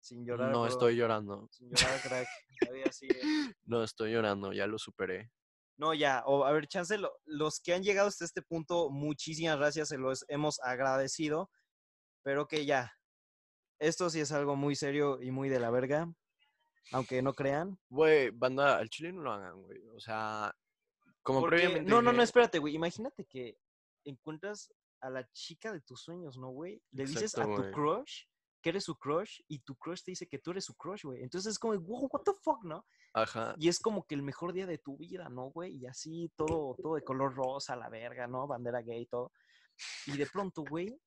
Sin 0.01 0.25
llorar. 0.25 0.51
No 0.51 0.61
bro. 0.61 0.67
estoy 0.71 0.95
llorando. 0.95 1.47
Sin 1.51 1.69
llorar, 1.69 2.01
crack. 2.01 2.27
No 3.65 3.83
estoy 3.83 4.11
llorando, 4.11 4.51
ya 4.53 4.67
lo 4.67 4.77
superé. 4.77 5.31
No, 5.77 5.93
ya. 5.93 6.23
O, 6.25 6.43
a 6.45 6.51
ver, 6.51 6.67
chance, 6.67 6.97
lo- 6.97 7.17
los 7.25 7.59
que 7.61 7.73
han 7.73 7.83
llegado 7.83 8.07
hasta 8.07 8.25
este 8.25 8.41
punto, 8.41 8.89
muchísimas 8.89 9.57
gracias, 9.57 9.89
se 9.89 9.97
los 9.97 10.25
hemos 10.27 10.59
agradecido. 10.61 11.49
Pero 12.23 12.47
que 12.47 12.65
ya. 12.65 12.91
Esto 13.79 14.09
sí 14.09 14.19
es 14.19 14.31
algo 14.31 14.55
muy 14.55 14.75
serio 14.75 15.21
y 15.21 15.31
muy 15.31 15.49
de 15.49 15.59
la 15.59 15.69
verga. 15.69 16.11
Aunque 16.91 17.21
no 17.21 17.33
crean. 17.33 17.77
Güey, 17.89 18.31
banda, 18.31 18.77
al 18.77 18.89
chile 18.89 19.11
no 19.13 19.21
lo 19.21 19.31
hagan, 19.33 19.61
güey. 19.61 19.79
O 19.95 19.99
sea, 19.99 20.53
como 21.27 21.41
Porque- 21.41 21.57
previamente. 21.57 21.91
no, 21.91 22.01
no, 22.01 22.13
no, 22.13 22.23
espérate, 22.23 22.57
güey. 22.57 22.73
Imagínate 22.73 23.25
que 23.25 23.57
encuentras 24.05 24.73
a 25.01 25.09
la 25.09 25.29
chica 25.33 25.73
de 25.73 25.81
tus 25.81 26.01
sueños, 26.01 26.37
¿no, 26.37 26.51
güey? 26.51 26.81
Le 26.91 27.03
dices 27.05 27.37
a 27.37 27.43
tu 27.43 27.49
güey. 27.57 27.71
crush 27.73 28.23
que 28.61 28.69
eres 28.69 28.85
su 28.85 28.95
crush 28.95 29.41
y 29.49 29.59
tu 29.59 29.75
crush 29.75 30.03
te 30.03 30.11
dice 30.11 30.25
que 30.25 30.39
tú 30.39 30.51
eres 30.51 30.63
su 30.63 30.73
crush, 30.75 31.03
güey. 31.03 31.21
Entonces 31.21 31.51
es 31.51 31.59
como, 31.59 31.77
wow, 31.77 32.07
what 32.13 32.21
the 32.23 32.31
fuck, 32.41 32.63
¿no? 32.63 32.85
Ajá. 33.13 33.53
Y 33.57 33.67
es 33.67 33.77
como 33.79 34.05
que 34.05 34.15
el 34.15 34.23
mejor 34.23 34.53
día 34.53 34.65
de 34.65 34.77
tu 34.77 34.95
vida, 34.95 35.27
¿no, 35.27 35.51
güey? 35.51 35.75
Y 35.75 35.85
así 35.85 36.31
todo, 36.37 36.75
todo 36.81 36.95
de 36.95 37.03
color 37.03 37.35
rosa, 37.35 37.75
la 37.75 37.89
verga, 37.89 38.25
¿no? 38.25 38.47
Bandera 38.47 38.81
gay, 38.81 39.05
todo. 39.05 39.33
Y 40.05 40.17
de 40.17 40.25
pronto, 40.27 40.63
güey, 40.69 40.97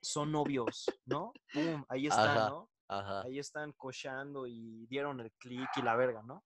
son 0.00 0.30
novios, 0.30 0.86
¿no? 1.04 1.32
Pum, 1.52 1.84
ahí 1.88 2.06
están, 2.06 2.38
Ajá. 2.38 2.48
¿no? 2.48 2.70
Ajá. 2.86 3.22
Ahí 3.22 3.40
están 3.40 3.72
cochando 3.72 4.46
y 4.46 4.86
dieron 4.86 5.18
el 5.18 5.32
click 5.32 5.68
y 5.76 5.82
la 5.82 5.96
verga, 5.96 6.22
¿no? 6.22 6.44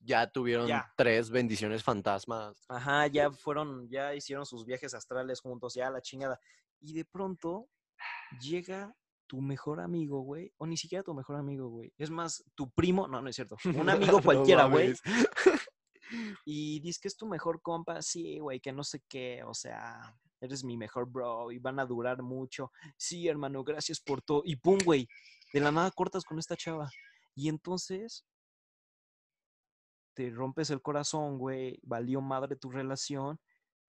Ya 0.00 0.26
tuvieron 0.30 0.66
Ya. 0.66 0.92
tres 0.96 1.30
bendiciones 1.30 1.82
fantasmas. 1.82 2.64
Ajá, 2.68 3.06
ya 3.06 3.30
fueron, 3.30 3.88
ya 3.88 4.14
hicieron 4.14 4.46
sus 4.46 4.64
viajes 4.64 4.94
astrales 4.94 5.40
juntos, 5.40 5.74
ya 5.74 5.90
la 5.90 6.00
chingada. 6.00 6.38
Y 6.80 6.92
de 6.94 7.04
pronto 7.04 7.68
llega 8.40 8.94
tu 9.26 9.40
mejor 9.40 9.80
amigo, 9.80 10.20
güey, 10.20 10.52
o 10.56 10.66
ni 10.66 10.76
siquiera 10.76 11.02
tu 11.02 11.12
mejor 11.14 11.36
amigo, 11.36 11.68
güey. 11.68 11.92
Es 11.98 12.10
más, 12.10 12.44
tu 12.54 12.70
primo, 12.70 13.08
no, 13.08 13.20
no 13.20 13.28
es 13.28 13.34
cierto. 13.36 13.56
Un 13.64 13.88
amigo 14.18 14.22
cualquiera, 14.22 14.64
güey. 14.66 14.94
Y 16.44 16.78
dices 16.80 17.00
que 17.00 17.08
es 17.08 17.16
tu 17.16 17.26
mejor 17.26 17.60
compa, 17.62 18.00
sí, 18.00 18.38
güey, 18.38 18.60
que 18.60 18.72
no 18.72 18.84
sé 18.84 19.02
qué, 19.08 19.42
o 19.44 19.54
sea, 19.54 20.16
eres 20.40 20.62
mi 20.62 20.76
mejor 20.76 21.10
bro 21.10 21.50
y 21.50 21.58
van 21.58 21.80
a 21.80 21.84
durar 21.86 22.22
mucho. 22.22 22.70
Sí, 22.96 23.26
hermano, 23.26 23.64
gracias 23.64 24.00
por 24.00 24.22
todo. 24.22 24.42
Y 24.44 24.54
pum, 24.56 24.78
güey, 24.84 25.08
de 25.52 25.60
la 25.60 25.72
nada 25.72 25.90
cortas 25.90 26.24
con 26.24 26.38
esta 26.38 26.56
chava. 26.56 26.88
Y 27.34 27.48
entonces 27.48 28.24
te 30.16 30.30
rompes 30.30 30.70
el 30.70 30.80
corazón, 30.80 31.36
güey, 31.36 31.78
valió 31.82 32.22
madre 32.22 32.56
tu 32.56 32.70
relación. 32.70 33.38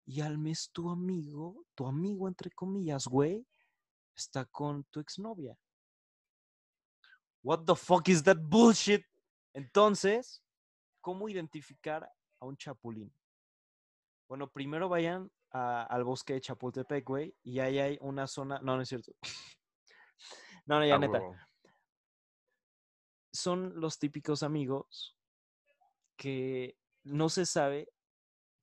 Y 0.08 0.22
al 0.22 0.40
mes 0.40 0.72
tu 0.72 0.90
amigo, 0.90 1.66
tu 1.76 1.86
amigo 1.86 2.28
entre 2.28 2.50
comillas, 2.50 3.06
güey, 3.08 3.46
está 4.16 4.46
con 4.46 4.84
tu 4.86 5.00
exnovia. 5.00 5.56
What 7.44 7.66
the 7.66 7.76
fuck 7.76 8.10
is 8.10 8.24
that 8.24 8.38
bullshit? 8.40 9.04
Entonces, 9.54 10.44
¿cómo 11.00 11.30
identificar 11.30 12.12
a 12.40 12.46
un 12.46 12.58
chapulín? 12.58 13.14
Bueno, 14.28 14.50
primero 14.50 14.90
vayan 14.90 15.32
a- 15.52 15.84
al 15.84 16.04
bosque 16.04 16.34
de 16.34 16.42
Chapultepec, 16.42 17.06
güey, 17.06 17.36
y 17.44 17.60
ahí 17.60 17.78
hay 17.78 17.98
una 18.02 18.26
zona. 18.26 18.60
No, 18.62 18.76
no 18.76 18.82
es 18.82 18.90
cierto. 18.90 19.14
No, 20.66 20.80
no, 20.80 20.86
ya 20.88 20.96
Ah, 20.96 21.00
neta. 21.00 21.22
Son 23.32 23.80
los 23.80 24.00
típicos 24.00 24.42
amigos 24.42 25.15
que 26.16 26.78
no 27.04 27.30
se 27.30 27.46
sabe. 27.46 27.90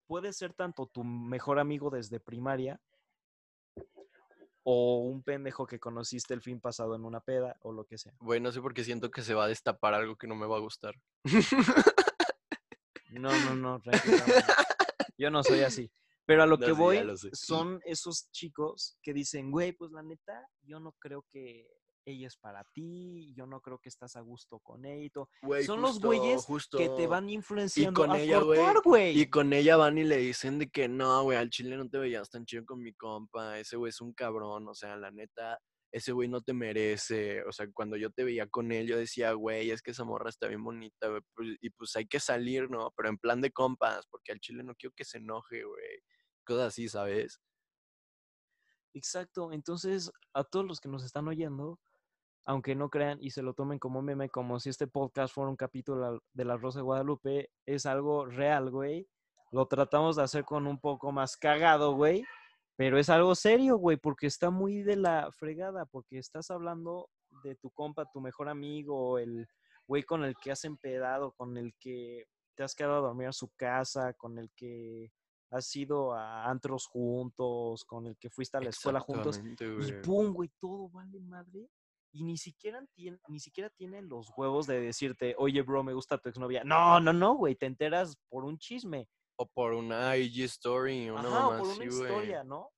Puede 0.07 0.33
ser 0.33 0.53
tanto 0.53 0.87
tu 0.87 1.05
mejor 1.05 1.59
amigo 1.59 1.91
desde 1.91 2.21
primaria 2.21 2.81
o 4.65 4.99
un 4.99 5.23
pendejo 5.23 5.67
que 5.67 5.81
conociste 5.81 6.35
el 6.35 6.43
fin 6.43 6.61
pasado 6.61 6.95
en 6.95 7.05
una 7.05 7.21
peda 7.21 7.57
o 7.63 7.73
lo 7.73 7.85
que 7.85 7.99
sea. 7.99 8.13
Güey, 8.21 8.41
no 8.41 8.53
sé 8.53 8.61
por 8.61 8.75
qué 8.75 8.85
siento 8.85 9.11
que 9.11 9.23
se 9.23 9.35
va 9.35 9.45
a 9.45 9.49
destapar 9.49 9.95
algo 9.95 10.17
que 10.17 10.27
no 10.27 10.37
me 10.37 10.47
va 10.47 10.57
a 10.57 10.61
gustar. 10.61 10.95
No, 13.11 13.31
no, 13.45 13.55
no, 13.55 13.81
tranquilo. 13.83 14.17
no. 14.19 14.55
Yo 15.19 15.31
no 15.31 15.43
soy 15.43 15.61
así. 15.61 15.91
Pero 16.25 16.43
a 16.45 16.47
lo 16.47 16.57
No, 16.57 16.67
que 16.67 16.73
sí, 16.73 16.79
voy 16.79 17.03
lo 17.03 17.17
son 17.17 17.81
esos 17.85 18.31
chicos 18.31 18.97
que 19.03 19.13
dicen, 19.13 19.51
güey, 19.51 19.73
pues 19.73 19.91
la 19.91 20.03
neta, 20.03 20.49
yo 20.63 20.79
no 20.79 20.93
creo 20.93 21.27
que 21.29 21.69
ella 22.05 22.27
es 22.27 22.37
para 22.37 22.65
ti, 22.73 23.33
yo 23.37 23.47
no 23.47 23.61
creo 23.61 23.79
que 23.79 23.89
estás 23.89 24.17
a 24.17 24.21
gusto 24.21 24.59
con 24.61 24.85
ella 24.85 25.05
y 25.05 25.11
todo. 25.11 25.29
Son 25.65 25.81
los 25.83 26.01
güeyes 26.01 26.45
justo- 26.45 26.79
Que 26.79 26.89
te 26.89 27.07
van 27.07 27.29
influenciando 27.31 28.01
con 28.01 28.11
a 28.11 28.19
ella, 28.21 28.39
güey. 28.41 28.59
Y 29.19 29.31
con 29.31 29.53
ella 29.53 29.77
van 29.77 29.99
y 29.99 30.05
le 30.05 30.17
dicen 30.17 30.59
de 30.59 30.69
que 30.71 30.89
no, 30.89 31.23
güey, 31.23 31.39
al 31.39 31.51
chile 31.51 31.77
no 31.77 31.89
te 31.89 31.99
veías 31.99 32.29
tan 32.31 32.45
chido 32.45 32.65
con 32.65 32.83
mi 32.83 32.93
compa, 32.95 33.59
ese 33.59 33.77
güey 33.77 33.91
es 33.91 34.01
un 34.01 34.13
cabrón, 34.15 34.67
o 34.69 34.75
sea, 34.75 34.97
la 34.97 35.11
neta, 35.13 35.59
ese 35.93 36.11
güey 36.13 36.27
no 36.29 36.41
te 36.41 36.55
merece, 36.55 37.45
o 37.45 37.53
sea, 37.53 37.67
cuando 37.73 37.97
yo 37.97 38.11
te 38.11 38.25
veía 38.25 38.47
con 38.49 38.73
él, 38.73 38.87
yo 38.89 38.97
decía, 38.97 39.33
güey, 39.35 39.71
es 39.71 39.83
que 39.83 39.91
esa 39.93 40.05
morra 40.05 40.31
está 40.31 40.49
bien 40.49 40.65
bonita, 40.65 41.07
güey, 41.09 41.21
pues, 41.35 41.57
y 41.61 41.71
pues 41.71 41.95
hay 41.97 42.07
que 42.07 42.19
salir, 42.19 42.69
¿no? 42.71 42.91
Pero 42.97 43.11
en 43.11 43.19
plan 43.19 43.41
de 43.41 43.53
compas, 43.53 44.07
porque 44.11 44.33
al 44.33 44.41
chile 44.41 44.63
no 44.65 44.75
quiero 44.75 44.95
que 44.97 45.05
se 45.05 45.19
enoje, 45.19 45.63
güey, 45.65 46.01
cosas 46.45 46.69
así, 46.69 46.89
¿sabes? 46.89 47.41
Exacto. 48.95 49.53
Entonces, 49.53 50.11
a 50.35 50.45
todos 50.45 50.67
los 50.67 50.81
que 50.81 50.89
nos 50.89 51.05
están 51.05 51.29
oyendo, 51.29 51.79
aunque 52.45 52.75
no 52.75 52.91
crean 52.91 53.19
y 53.21 53.31
se 53.31 53.43
lo 53.43 53.55
tomen 53.55 53.79
como 53.79 54.03
meme, 54.03 54.29
como 54.29 54.59
si 54.59 54.71
este 54.71 54.87
podcast 54.87 55.35
fuera 55.35 55.51
un 55.51 55.57
capítulo 55.57 56.23
de 56.33 56.45
La 56.45 56.57
Rosa 56.57 56.81
de 56.81 56.85
Guadalupe, 56.85 57.51
es 57.67 57.87
algo 57.87 58.27
real, 58.27 58.71
güey. 58.71 59.07
Lo 59.53 59.67
tratamos 59.67 60.17
de 60.17 60.23
hacer 60.23 60.45
con 60.45 60.67
un 60.67 60.81
poco 60.81 61.13
más 61.13 61.37
cagado, 61.37 61.95
güey. 61.95 62.25
Pero 62.77 62.99
es 62.99 63.11
algo 63.11 63.35
serio, 63.35 63.77
güey, 63.77 63.97
porque 63.97 64.27
está 64.27 64.51
muy 64.51 64.83
de 64.83 64.97
la 64.97 65.31
fregada, 65.31 65.85
porque 65.87 66.19
estás 66.19 66.51
hablando 66.51 67.09
de 67.45 67.55
tu 67.57 67.71
compa, 67.71 68.11
tu 68.11 68.21
mejor 68.21 68.49
amigo, 68.49 69.19
el 69.19 69.47
güey 69.87 70.03
con 70.03 70.25
el 70.25 70.35
que 70.37 70.53
has 70.53 70.65
empedado, 70.65 71.33
con 71.33 71.57
el 71.59 71.75
que 71.79 72.25
te 72.57 72.63
has 72.63 72.75
quedado 72.75 72.97
a 72.97 73.09
dormir 73.09 73.29
a 73.29 73.33
su 73.33 73.51
casa, 73.57 74.15
con 74.15 74.39
el 74.39 74.51
que 74.57 75.13
has 75.51 75.77
ido 75.77 76.15
a 76.15 76.51
antros 76.51 76.87
juntos, 76.87 77.85
con 77.85 78.07
el 78.07 78.17
que 78.17 78.31
fuiste 78.31 78.57
a 78.57 78.61
la 78.61 78.71
escuela 78.71 79.01
juntos. 79.01 79.41
Y 79.61 79.93
pum, 80.03 80.33
güey, 80.33 80.51
todo 80.59 80.89
vale 80.89 81.21
madre. 81.21 81.69
Y 82.13 82.25
ni 82.25 82.37
siquiera, 82.37 82.85
ni 83.29 83.41
siquiera 83.41 83.71
tienen 83.71 84.09
los 84.09 84.31
huevos 84.37 84.67
de 84.67 84.81
decirte, 84.81 85.35
oye, 85.39 85.63
bro, 85.63 85.83
me 85.83 85.95
gusta 85.95 86.19
tu 86.19 86.29
exnovia. 86.29 86.63
No, 86.63 87.01
no, 87.01 87.13
no, 87.13 87.35
güey, 87.35 87.55
te 87.55 87.67
enteras 87.67 88.17
por 88.29 88.45
un 88.45 88.59
chisme. 88.59 89.09
O 89.37 89.47
por 89.47 89.73
una 89.73 90.17
IG 90.19 90.45
story, 90.45 91.09
una 91.09 91.21
Ajá, 91.21 91.31
mamá 91.31 91.57
o 91.57 91.59
por 91.61 91.69
una 91.69 91.85
historia, 91.87 92.45
¿no? 92.45 92.71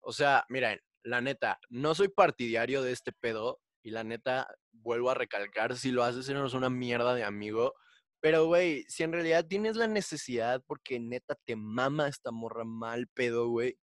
O 0.00 0.12
sea, 0.12 0.44
miren, 0.48 0.80
la 1.04 1.20
neta, 1.20 1.58
no 1.68 1.94
soy 1.94 2.08
partidario 2.08 2.82
de 2.82 2.92
este 2.92 3.12
pedo. 3.12 3.60
Y 3.84 3.90
la 3.90 4.02
neta, 4.02 4.48
vuelvo 4.72 5.10
a 5.10 5.14
recalcar, 5.14 5.76
si 5.76 5.92
lo 5.92 6.02
haces, 6.02 6.28
eres 6.28 6.54
una 6.54 6.70
mierda 6.70 7.14
de 7.14 7.22
amigo. 7.22 7.74
Pero, 8.20 8.46
güey, 8.46 8.84
si 8.88 9.02
en 9.02 9.12
realidad 9.12 9.46
tienes 9.46 9.76
la 9.76 9.86
necesidad 9.86 10.62
porque 10.66 10.98
neta 10.98 11.36
te 11.44 11.56
mama 11.56 12.08
esta 12.08 12.30
morra 12.30 12.64
mal 12.64 13.06
pedo, 13.08 13.48
güey. 13.48 13.76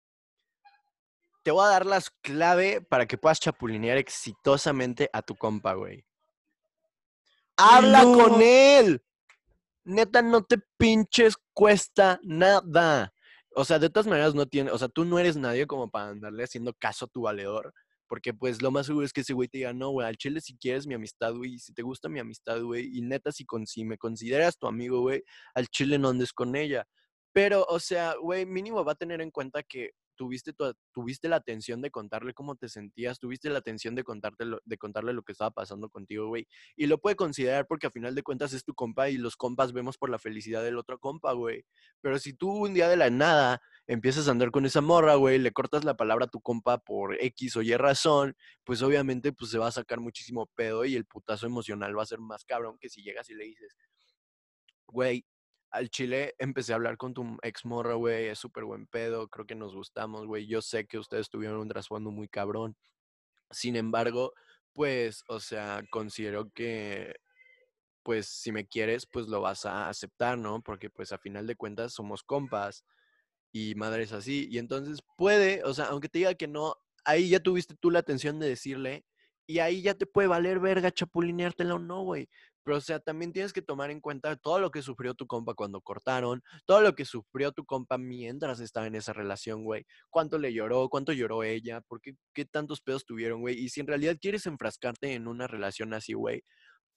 Te 1.43 1.51
voy 1.51 1.65
a 1.65 1.69
dar 1.69 1.85
las 1.85 2.09
clave 2.21 2.81
para 2.81 3.07
que 3.07 3.17
puedas 3.17 3.39
chapulinear 3.39 3.97
exitosamente 3.97 5.09
a 5.11 5.21
tu 5.21 5.35
compa, 5.35 5.73
güey. 5.73 6.05
¡Habla 7.57 8.03
No. 8.03 8.13
con 8.13 8.41
él! 8.41 9.03
Neta, 9.83 10.21
no 10.21 10.43
te 10.43 10.57
pinches 10.77 11.35
cuesta 11.53 12.19
nada. 12.23 13.13
O 13.55 13.65
sea, 13.65 13.79
de 13.79 13.89
todas 13.89 14.07
maneras 14.07 14.35
no 14.35 14.45
tiene, 14.45 14.71
o 14.71 14.77
sea, 14.77 14.87
tú 14.87 15.03
no 15.03 15.19
eres 15.19 15.35
nadie 15.35 15.67
como 15.67 15.89
para 15.89 16.09
andarle 16.09 16.43
haciendo 16.43 16.73
caso 16.73 17.05
a 17.05 17.07
tu 17.07 17.21
valedor, 17.23 17.73
porque 18.07 18.33
pues 18.33 18.61
lo 18.61 18.71
más 18.71 18.85
seguro 18.85 19.05
es 19.05 19.11
que 19.11 19.21
ese 19.21 19.33
güey 19.33 19.49
te 19.49 19.57
diga, 19.57 19.73
no, 19.73 19.89
güey, 19.89 20.07
al 20.07 20.15
chile 20.17 20.39
si 20.39 20.55
quieres 20.57 20.87
mi 20.87 20.93
amistad, 20.93 21.33
güey, 21.33 21.59
si 21.59 21.73
te 21.73 21.81
gusta 21.81 22.07
mi 22.07 22.19
amistad, 22.19 22.61
güey, 22.61 22.89
y 22.97 23.01
neta 23.01 23.31
si, 23.31 23.43
con, 23.45 23.67
si 23.67 23.83
me 23.83 23.97
consideras 23.97 24.57
tu 24.57 24.67
amigo, 24.67 25.01
güey, 25.01 25.23
al 25.53 25.67
chile 25.67 25.97
no 25.97 26.09
andes 26.09 26.31
con 26.31 26.55
ella. 26.55 26.85
Pero, 27.33 27.65
o 27.67 27.79
sea, 27.79 28.15
güey, 28.21 28.45
mínimo 28.45 28.85
va 28.85 28.93
a 28.93 28.95
tener 28.95 29.19
en 29.21 29.31
cuenta 29.31 29.63
que 29.63 29.91
tuviste, 30.21 30.53
tu- 30.53 30.75
tuviste 30.93 31.27
la 31.29 31.37
atención 31.37 31.81
de 31.81 31.89
contarle 31.89 32.35
cómo 32.35 32.55
te 32.55 32.69
sentías, 32.69 33.17
tuviste 33.17 33.49
la 33.49 33.57
atención 33.57 33.95
de, 33.95 34.03
contarte 34.03 34.45
lo- 34.45 34.61
de 34.63 34.77
contarle 34.77 35.13
lo 35.13 35.23
que 35.23 35.31
estaba 35.31 35.49
pasando 35.49 35.89
contigo, 35.89 36.27
güey. 36.27 36.47
Y 36.75 36.85
lo 36.85 36.99
puede 36.99 37.15
considerar 37.15 37.65
porque 37.65 37.87
a 37.87 37.89
final 37.89 38.13
de 38.13 38.21
cuentas 38.21 38.53
es 38.53 38.63
tu 38.63 38.75
compa 38.75 39.09
y 39.09 39.17
los 39.17 39.35
compas 39.35 39.73
vemos 39.73 39.97
por 39.97 40.11
la 40.11 40.19
felicidad 40.19 40.61
del 40.63 40.77
otro 40.77 40.99
compa, 40.99 41.33
güey. 41.33 41.65
Pero 42.01 42.19
si 42.19 42.33
tú 42.33 42.51
un 42.51 42.75
día 42.75 42.87
de 42.87 42.97
la 42.97 43.09
nada 43.09 43.63
empiezas 43.87 44.27
a 44.27 44.31
andar 44.31 44.51
con 44.51 44.67
esa 44.67 44.81
morra, 44.81 45.15
güey, 45.15 45.39
le 45.39 45.51
cortas 45.53 45.83
la 45.85 45.97
palabra 45.97 46.25
a 46.25 46.29
tu 46.29 46.39
compa 46.39 46.77
por 46.77 47.15
X 47.19 47.55
o 47.55 47.63
Y 47.63 47.75
razón, 47.75 48.35
pues 48.63 48.83
obviamente 48.83 49.33
pues 49.33 49.49
se 49.49 49.57
va 49.57 49.69
a 49.69 49.71
sacar 49.71 50.01
muchísimo 50.01 50.45
pedo 50.53 50.85
y 50.85 50.95
el 50.95 51.05
putazo 51.05 51.47
emocional 51.47 51.97
va 51.97 52.03
a 52.03 52.05
ser 52.05 52.19
más 52.19 52.45
cabrón 52.45 52.77
que 52.79 52.89
si 52.89 53.01
llegas 53.01 53.27
y 53.31 53.33
le 53.33 53.45
dices, 53.45 53.75
güey, 54.85 55.25
al 55.71 55.89
chile 55.89 56.35
empecé 56.39 56.73
a 56.73 56.75
hablar 56.75 56.97
con 56.97 57.13
tu 57.13 57.37
ex 57.43 57.65
morra, 57.65 57.95
güey, 57.95 58.27
es 58.27 58.39
súper 58.39 58.65
buen 58.65 58.87
pedo, 58.87 59.27
creo 59.29 59.45
que 59.47 59.55
nos 59.55 59.73
gustamos, 59.75 60.27
güey, 60.27 60.47
yo 60.47 60.61
sé 60.61 60.85
que 60.85 60.97
ustedes 60.99 61.29
tuvieron 61.29 61.59
un 61.59 61.69
trasfondo 61.69 62.11
muy 62.11 62.27
cabrón. 62.27 62.75
Sin 63.51 63.75
embargo, 63.75 64.33
pues, 64.73 65.23
o 65.27 65.39
sea, 65.39 65.83
considero 65.91 66.49
que, 66.51 67.15
pues, 68.03 68.27
si 68.27 68.51
me 68.51 68.67
quieres, 68.67 69.05
pues 69.07 69.27
lo 69.27 69.41
vas 69.41 69.65
a 69.65 69.89
aceptar, 69.89 70.37
¿no? 70.37 70.61
Porque, 70.61 70.89
pues, 70.89 71.11
a 71.13 71.17
final 71.19 71.47
de 71.47 71.55
cuentas 71.55 71.93
somos 71.93 72.23
compas 72.23 72.85
y 73.53 73.75
madres 73.75 74.13
así. 74.13 74.47
Y 74.51 74.57
entonces 74.59 75.01
puede, 75.17 75.63
o 75.63 75.73
sea, 75.73 75.85
aunque 75.87 76.09
te 76.09 76.19
diga 76.19 76.35
que 76.35 76.47
no, 76.47 76.75
ahí 77.05 77.29
ya 77.29 77.39
tuviste 77.39 77.75
tú 77.75 77.91
la 77.91 77.99
atención 77.99 78.39
de 78.39 78.49
decirle 78.49 79.05
y 79.47 79.59
ahí 79.59 79.81
ya 79.81 79.95
te 79.95 80.05
puede 80.05 80.27
valer 80.29 80.59
verga 80.59 80.91
chapulineártela 80.91 81.75
o 81.75 81.79
no, 81.79 82.03
güey. 82.03 82.29
Pero, 82.63 82.77
o 82.77 82.81
sea, 82.81 82.99
también 82.99 83.33
tienes 83.33 83.53
que 83.53 83.61
tomar 83.61 83.91
en 83.91 84.01
cuenta 84.01 84.35
todo 84.35 84.59
lo 84.59 84.71
que 84.71 84.81
sufrió 84.81 85.13
tu 85.13 85.27
compa 85.27 85.53
cuando 85.53 85.81
cortaron, 85.81 86.43
todo 86.65 86.81
lo 86.81 86.95
que 86.95 87.05
sufrió 87.05 87.51
tu 87.51 87.65
compa 87.65 87.97
mientras 87.97 88.59
estaba 88.59 88.87
en 88.87 88.95
esa 88.95 89.13
relación, 89.13 89.63
güey. 89.63 89.85
Cuánto 90.09 90.37
le 90.37 90.53
lloró, 90.53 90.89
cuánto 90.89 91.13
lloró 91.13 91.43
ella, 91.43 91.81
por 91.81 92.01
qué, 92.01 92.13
qué 92.33 92.45
tantos 92.45 92.81
pedos 92.81 93.05
tuvieron, 93.05 93.41
güey. 93.41 93.57
Y 93.57 93.69
si 93.69 93.81
en 93.81 93.87
realidad 93.87 94.17
quieres 94.21 94.45
enfrascarte 94.45 95.13
en 95.13 95.27
una 95.27 95.47
relación 95.47 95.93
así, 95.93 96.13
güey, 96.13 96.43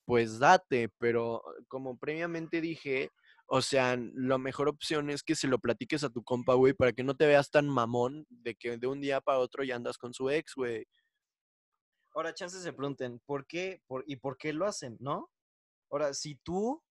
pues 0.05 0.39
date. 0.39 0.89
Pero 0.99 1.43
como 1.67 1.97
previamente 1.97 2.61
dije, 2.61 3.11
o 3.47 3.61
sea, 3.61 3.97
la 4.15 4.37
mejor 4.37 4.69
opción 4.69 5.09
es 5.09 5.23
que 5.23 5.35
se 5.35 5.47
lo 5.47 5.59
platiques 5.59 6.03
a 6.03 6.09
tu 6.09 6.23
compa, 6.23 6.55
güey, 6.55 6.73
para 6.73 6.93
que 6.93 7.03
no 7.03 7.15
te 7.15 7.27
veas 7.27 7.51
tan 7.51 7.67
mamón 7.69 8.25
de 8.29 8.55
que 8.55 8.77
de 8.77 8.87
un 8.87 9.01
día 9.01 9.21
para 9.21 9.39
otro 9.39 9.63
ya 9.63 9.75
andas 9.75 9.97
con 9.97 10.13
su 10.13 10.29
ex, 10.29 10.53
güey. 10.55 10.85
Ahora, 12.13 12.33
chances 12.33 12.63
se 12.63 12.73
pregunten, 12.73 13.19
¿por 13.25 13.45
qué 13.45 13.81
por, 13.87 14.03
y 14.07 14.15
por 14.17 14.37
qué 14.37 14.53
lo 14.53 14.65
hacen, 14.65 14.97
no? 14.99 15.29
Ahora, 15.95 16.13
si 16.13 16.35
tú, 16.35 16.83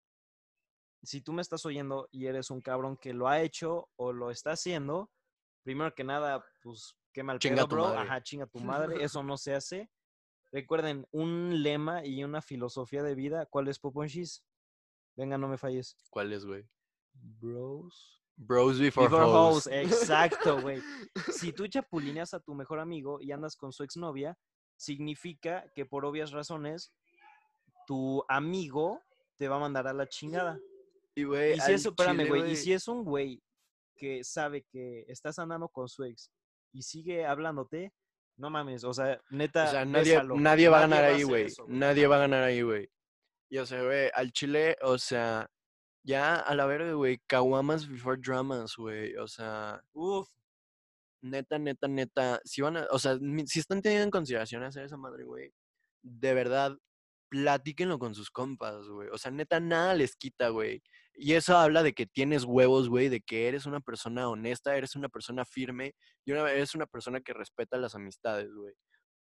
si 1.02 1.20
tú 1.20 1.34
me 1.34 1.42
estás 1.42 1.66
oyendo 1.66 2.08
y 2.10 2.24
eres 2.24 2.50
un 2.50 2.62
cabrón 2.62 2.96
que 2.96 3.12
lo 3.12 3.28
ha 3.28 3.42
hecho 3.42 3.90
o 3.96 4.14
lo 4.14 4.30
está 4.30 4.52
haciendo, 4.52 5.10
primero 5.62 5.94
que 5.94 6.04
nada, 6.04 6.42
pues 6.62 6.96
qué 7.12 7.22
mal 7.22 7.38
Chinga 7.38 7.66
pedo, 7.66 7.66
bro. 7.66 7.86
Ajá, 7.88 8.22
chinga 8.22 8.46
tu 8.46 8.60
madre. 8.64 9.04
Eso 9.04 9.22
no 9.22 9.36
se 9.36 9.54
hace. 9.54 9.90
Recuerden, 10.52 11.06
un 11.10 11.62
lema 11.62 12.02
y 12.06 12.24
una 12.24 12.40
filosofía 12.40 13.02
de 13.02 13.14
vida, 13.14 13.44
¿cuál 13.44 13.68
es 13.68 13.78
Poponchis? 13.78 14.42
Venga, 15.16 15.36
no 15.36 15.48
me 15.48 15.58
falles. 15.58 15.98
¿Cuál 16.08 16.32
es, 16.32 16.46
güey? 16.46 16.66
Bros. 17.12 18.22
Bros 18.36 18.80
before, 18.80 19.08
Before 19.08 19.26
hoes, 19.26 19.66
exacto, 19.70 20.62
güey. 20.62 20.80
Si 21.30 21.52
tú 21.52 21.66
chapulineas 21.66 22.32
a 22.32 22.40
tu 22.40 22.54
mejor 22.54 22.80
amigo 22.80 23.20
y 23.20 23.32
andas 23.32 23.54
con 23.54 23.70
su 23.70 23.82
exnovia, 23.82 24.38
significa 24.78 25.70
que 25.74 25.84
por 25.84 26.06
obvias 26.06 26.30
razones 26.30 26.94
tu 27.86 28.24
amigo 28.28 29.02
te 29.36 29.48
va 29.48 29.56
a 29.56 29.60
mandar 29.60 29.86
a 29.88 29.92
la 29.92 30.06
chingada. 30.06 30.58
Y, 31.14 31.24
güey, 31.24 31.56
Y 31.56 31.60
si 31.60 31.72
espérame, 31.72 32.26
güey, 32.26 32.52
y 32.52 32.56
si 32.56 32.72
es 32.72 32.88
un 32.88 33.04
güey 33.04 33.42
que 33.96 34.24
sabe 34.24 34.64
que 34.64 35.04
estás 35.08 35.38
andando 35.38 35.68
con 35.68 35.88
su 35.88 36.04
ex 36.04 36.30
y 36.72 36.82
sigue 36.82 37.24
hablándote, 37.24 37.92
no 38.36 38.50
mames, 38.50 38.82
o 38.84 38.92
sea, 38.92 39.20
neta, 39.30 39.64
O 39.64 39.70
sea, 39.70 39.84
nadie, 39.84 40.20
nadie 40.24 40.68
va 40.68 40.78
a 40.78 40.80
ganar 40.80 41.04
ahí, 41.04 41.22
güey. 41.22 41.46
Nadie 41.68 42.06
va 42.06 42.16
a 42.16 42.20
ganar 42.20 42.42
ahí, 42.42 42.62
güey. 42.62 42.90
Y 43.48 43.58
o 43.58 43.66
sea, 43.66 43.82
güey, 43.82 44.10
al 44.14 44.32
chile, 44.32 44.76
o 44.82 44.98
sea, 44.98 45.48
ya 46.02 46.36
a 46.36 46.54
la 46.54 46.66
verga, 46.66 46.92
güey, 46.94 47.20
caguamas 47.26 47.88
before 47.88 48.20
dramas, 48.20 48.74
güey. 48.76 49.14
O 49.16 49.28
sea, 49.28 49.80
Uf, 49.92 50.28
neta, 51.22 51.58
neta, 51.58 51.86
neta, 51.86 52.40
si 52.44 52.60
van 52.60 52.78
a, 52.78 52.86
o 52.90 52.98
sea, 52.98 53.16
si 53.46 53.60
están 53.60 53.80
teniendo 53.80 54.04
en 54.04 54.10
consideración 54.10 54.62
hacer 54.64 54.84
esa 54.84 54.96
madre, 54.96 55.24
güey, 55.24 55.52
de 56.02 56.34
verdad, 56.34 56.76
platíquenlo 57.34 57.98
con 57.98 58.14
sus 58.14 58.30
compas, 58.30 58.86
güey. 58.86 59.08
O 59.10 59.18
sea, 59.18 59.32
neta, 59.32 59.58
nada 59.58 59.94
les 59.94 60.14
quita, 60.14 60.50
güey. 60.50 60.82
Y 61.14 61.32
eso 61.34 61.56
habla 61.56 61.82
de 61.82 61.92
que 61.92 62.06
tienes 62.06 62.44
huevos, 62.44 62.88
güey, 62.88 63.08
de 63.08 63.20
que 63.20 63.48
eres 63.48 63.66
una 63.66 63.80
persona 63.80 64.28
honesta, 64.28 64.76
eres 64.76 64.94
una 64.94 65.08
persona 65.08 65.44
firme 65.44 65.94
y 66.24 66.30
una, 66.30 66.48
eres 66.52 66.76
una 66.76 66.86
persona 66.86 67.20
que 67.20 67.32
respeta 67.32 67.76
las 67.76 67.96
amistades, 67.96 68.52
güey. 68.54 68.72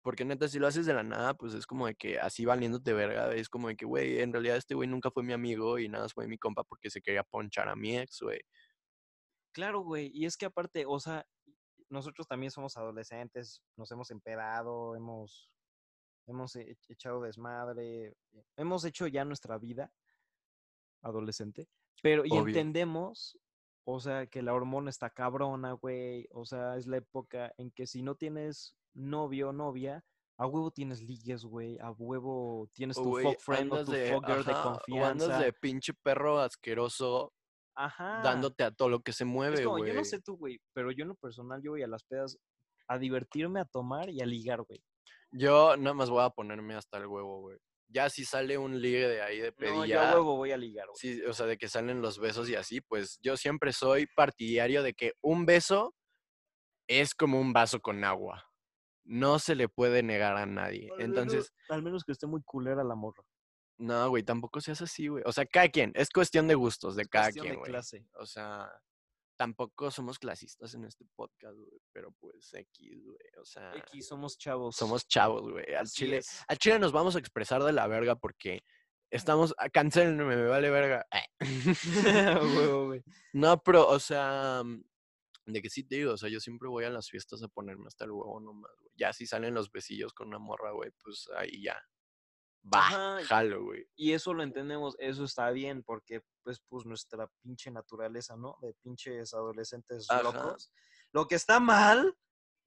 Porque 0.02 0.24
neta, 0.24 0.46
si 0.48 0.60
lo 0.60 0.68
haces 0.68 0.86
de 0.86 0.94
la 0.94 1.02
nada, 1.02 1.34
pues 1.34 1.54
es 1.54 1.66
como 1.66 1.88
de 1.88 1.96
que 1.96 2.20
así 2.20 2.44
valiéndote 2.44 2.92
verga, 2.92 3.34
es 3.34 3.48
como 3.48 3.66
de 3.68 3.76
que, 3.76 3.84
güey, 3.84 4.20
en 4.20 4.32
realidad 4.32 4.56
este 4.56 4.74
güey 4.76 4.88
nunca 4.88 5.10
fue 5.10 5.24
mi 5.24 5.32
amigo 5.32 5.78
y 5.80 5.88
nada 5.88 6.04
más 6.04 6.14
fue 6.14 6.28
mi 6.28 6.38
compa 6.38 6.62
porque 6.64 6.90
se 6.90 7.00
quería 7.02 7.24
ponchar 7.24 7.68
a 7.68 7.74
mi 7.76 7.98
ex, 7.98 8.20
güey. 8.22 8.40
claro, 9.52 9.80
güey, 9.80 10.10
y 10.14 10.26
es 10.26 10.36
que 10.36 10.46
aparte, 10.46 10.84
o 10.86 11.00
sea, 11.00 11.26
nosotros 11.90 12.28
también 12.28 12.52
somos 12.52 12.76
adolescentes, 12.76 13.60
nos 13.76 13.90
hemos 13.90 14.10
empedado, 14.12 14.94
hemos, 14.94 15.50
hemos 16.28 16.54
e- 16.56 16.76
echado 16.88 17.22
desmadre, 17.22 18.14
hemos 18.56 18.84
hecho 18.84 19.06
ya 19.06 19.24
nuestra 19.24 19.58
vida 19.58 19.92
adolescente, 21.02 21.68
pero 22.02 22.24
y 22.24 22.30
Obvio. 22.32 22.48
entendemos, 22.48 23.38
o 23.84 24.00
sea, 24.00 24.26
que 24.26 24.42
la 24.42 24.54
hormona 24.54 24.90
está 24.90 25.10
cabrona, 25.10 25.72
güey, 25.72 26.26
o 26.32 26.44
sea, 26.44 26.76
es 26.76 26.86
la 26.86 26.98
época 26.98 27.52
en 27.56 27.70
que 27.70 27.86
si 27.86 28.02
no 28.02 28.14
tienes 28.14 28.76
novio 28.94 29.50
o 29.50 29.52
novia, 29.52 30.04
a 30.36 30.46
huevo 30.46 30.70
tienes 30.70 31.02
ligues, 31.02 31.44
güey, 31.44 31.78
a 31.80 31.90
huevo 31.90 32.68
tienes 32.72 32.96
tu 32.96 33.04
güey, 33.04 33.24
fuck 33.24 33.40
friend 33.40 33.72
o 33.72 33.84
tu 33.84 33.92
de, 33.92 34.12
fuck 34.12 34.26
girl 34.26 34.44
de 34.44 34.52
ajá, 34.52 34.68
o 34.68 34.70
andas 34.70 34.82
confianza. 34.84 35.38
de 35.40 35.52
pinche 35.52 35.92
perro 35.94 36.38
asqueroso 36.40 37.32
Ajá. 37.74 38.20
dándote 38.22 38.64
a 38.64 38.70
todo 38.70 38.88
lo 38.88 39.00
que 39.00 39.12
se 39.12 39.24
mueve, 39.24 39.64
güey. 39.64 39.88
yo 39.88 39.94
no 39.94 40.04
sé 40.04 40.20
tú, 40.20 40.36
güey, 40.36 40.60
pero 40.72 40.92
yo 40.92 41.02
en 41.02 41.08
lo 41.08 41.14
personal, 41.16 41.60
yo 41.62 41.72
voy 41.72 41.82
a 41.82 41.88
las 41.88 42.04
pedas 42.04 42.38
a 42.88 42.98
divertirme, 42.98 43.60
a 43.60 43.64
tomar 43.64 44.10
y 44.10 44.20
a 44.20 44.26
ligar, 44.26 44.62
güey. 44.62 44.82
Yo 45.30 45.76
nada 45.76 45.94
más 45.94 46.10
voy 46.10 46.22
a 46.24 46.30
ponerme 46.30 46.74
hasta 46.74 46.98
el 46.98 47.06
huevo, 47.06 47.40
güey. 47.40 47.58
Ya 47.90 48.10
si 48.10 48.24
sale 48.24 48.58
un 48.58 48.80
ligue 48.82 49.08
de 49.08 49.22
ahí 49.22 49.38
de 49.40 49.54
No, 49.58 49.66
yo 49.66 49.78
a 49.78 49.80
pedilla, 49.82 50.14
huevo 50.14 50.36
voy 50.36 50.52
a 50.52 50.56
ligar, 50.58 50.86
güey. 50.88 50.96
sí, 50.98 51.22
o 51.24 51.32
sea, 51.32 51.46
de 51.46 51.56
que 51.56 51.68
salen 51.68 52.02
los 52.02 52.18
besos 52.18 52.48
y 52.50 52.54
así, 52.54 52.80
pues 52.82 53.18
yo 53.22 53.36
siempre 53.36 53.72
soy 53.72 54.06
partidario 54.14 54.82
de 54.82 54.92
que 54.94 55.12
un 55.22 55.46
beso 55.46 55.94
es 56.86 57.14
como 57.14 57.40
un 57.40 57.52
vaso 57.52 57.80
con 57.80 58.04
agua. 58.04 58.44
No 59.04 59.38
se 59.38 59.54
le 59.54 59.68
puede 59.70 60.02
negar 60.02 60.36
a 60.36 60.44
nadie. 60.44 60.90
Al 60.96 61.00
Entonces, 61.02 61.50
menos- 61.50 61.70
al 61.70 61.82
menos 61.82 62.04
que 62.04 62.12
esté 62.12 62.26
muy 62.26 62.42
culera 62.42 62.84
la 62.84 62.94
morra. 62.94 63.22
no, 63.78 64.08
güey, 64.10 64.22
tampoco 64.22 64.60
seas 64.60 64.82
así, 64.82 65.08
güey. 65.08 65.22
O 65.24 65.32
sea, 65.32 65.46
cada 65.46 65.68
quien, 65.68 65.92
es 65.94 66.10
cuestión 66.10 66.46
de 66.48 66.54
gustos 66.56 66.94
de 66.96 67.06
cada 67.06 67.26
Cuestión 67.26 67.44
quien, 67.44 67.52
de 67.54 67.58
güey. 67.60 67.70
clase. 67.70 68.06
O 68.18 68.26
sea, 68.26 68.70
tampoco 69.38 69.90
somos 69.90 70.18
clasistas 70.18 70.74
en 70.74 70.84
este 70.84 71.06
podcast, 71.14 71.56
güey, 71.56 71.80
pero 71.92 72.12
pues 72.20 72.52
X, 72.52 73.04
güey. 73.04 73.16
O 73.40 73.44
sea, 73.44 73.72
X, 73.76 74.08
somos 74.08 74.36
chavos. 74.36 74.76
somos 74.76 75.06
chavos, 75.06 75.48
güey. 75.48 75.64
Al 75.74 75.84
Así 75.84 76.04
chile, 76.04 76.18
es. 76.18 76.42
al 76.48 76.58
chile 76.58 76.78
nos 76.80 76.92
vamos 76.92 77.14
a 77.14 77.20
expresar 77.20 77.62
de 77.62 77.72
la 77.72 77.86
verga 77.86 78.16
porque 78.16 78.64
estamos, 79.10 79.54
a 79.56 79.70
cancelenme, 79.70 80.24
me 80.24 80.46
vale 80.46 80.70
verga. 80.70 81.06
A 81.40 82.40
huevo, 82.42 82.86
güey. 82.86 83.02
no, 83.32 83.62
pero, 83.62 83.88
o 83.88 84.00
sea, 84.00 84.62
mm, 84.64 84.82
de 85.46 85.62
que 85.62 85.70
sí 85.70 85.84
te 85.84 85.96
digo, 85.96 86.14
o 86.14 86.16
sea, 86.16 86.28
yo 86.28 86.40
siempre 86.40 86.68
voy 86.68 86.84
a 86.84 86.90
las 86.90 87.08
fiestas 87.08 87.40
a 87.44 87.48
ponerme 87.48 87.86
hasta 87.86 88.04
el 88.04 88.10
huevo 88.10 88.40
nomás, 88.40 88.72
güey. 88.80 88.92
Ya 88.96 89.12
si 89.12 89.24
salen 89.24 89.54
los 89.54 89.70
besillos 89.70 90.12
con 90.12 90.28
una 90.28 90.40
morra, 90.40 90.72
güey, 90.72 90.90
pues 91.02 91.28
ahí 91.36 91.62
ya. 91.62 91.80
Va, 92.72 93.22
jalo, 93.24 93.64
güey. 93.64 93.86
Y 93.96 94.12
eso 94.12 94.34
lo 94.34 94.42
entendemos, 94.42 94.96
eso 94.98 95.24
está 95.24 95.50
bien, 95.50 95.82
porque 95.82 96.22
pues, 96.42 96.60
pues 96.68 96.84
nuestra 96.86 97.28
pinche 97.42 97.70
naturaleza, 97.70 98.36
¿no? 98.36 98.56
De 98.60 98.74
pinches 98.82 99.34
adolescentes 99.34 100.06
Ajá. 100.10 100.22
locos. 100.22 100.70
Lo 101.12 101.26
que 101.26 101.34
está 101.34 101.60
mal 101.60 102.16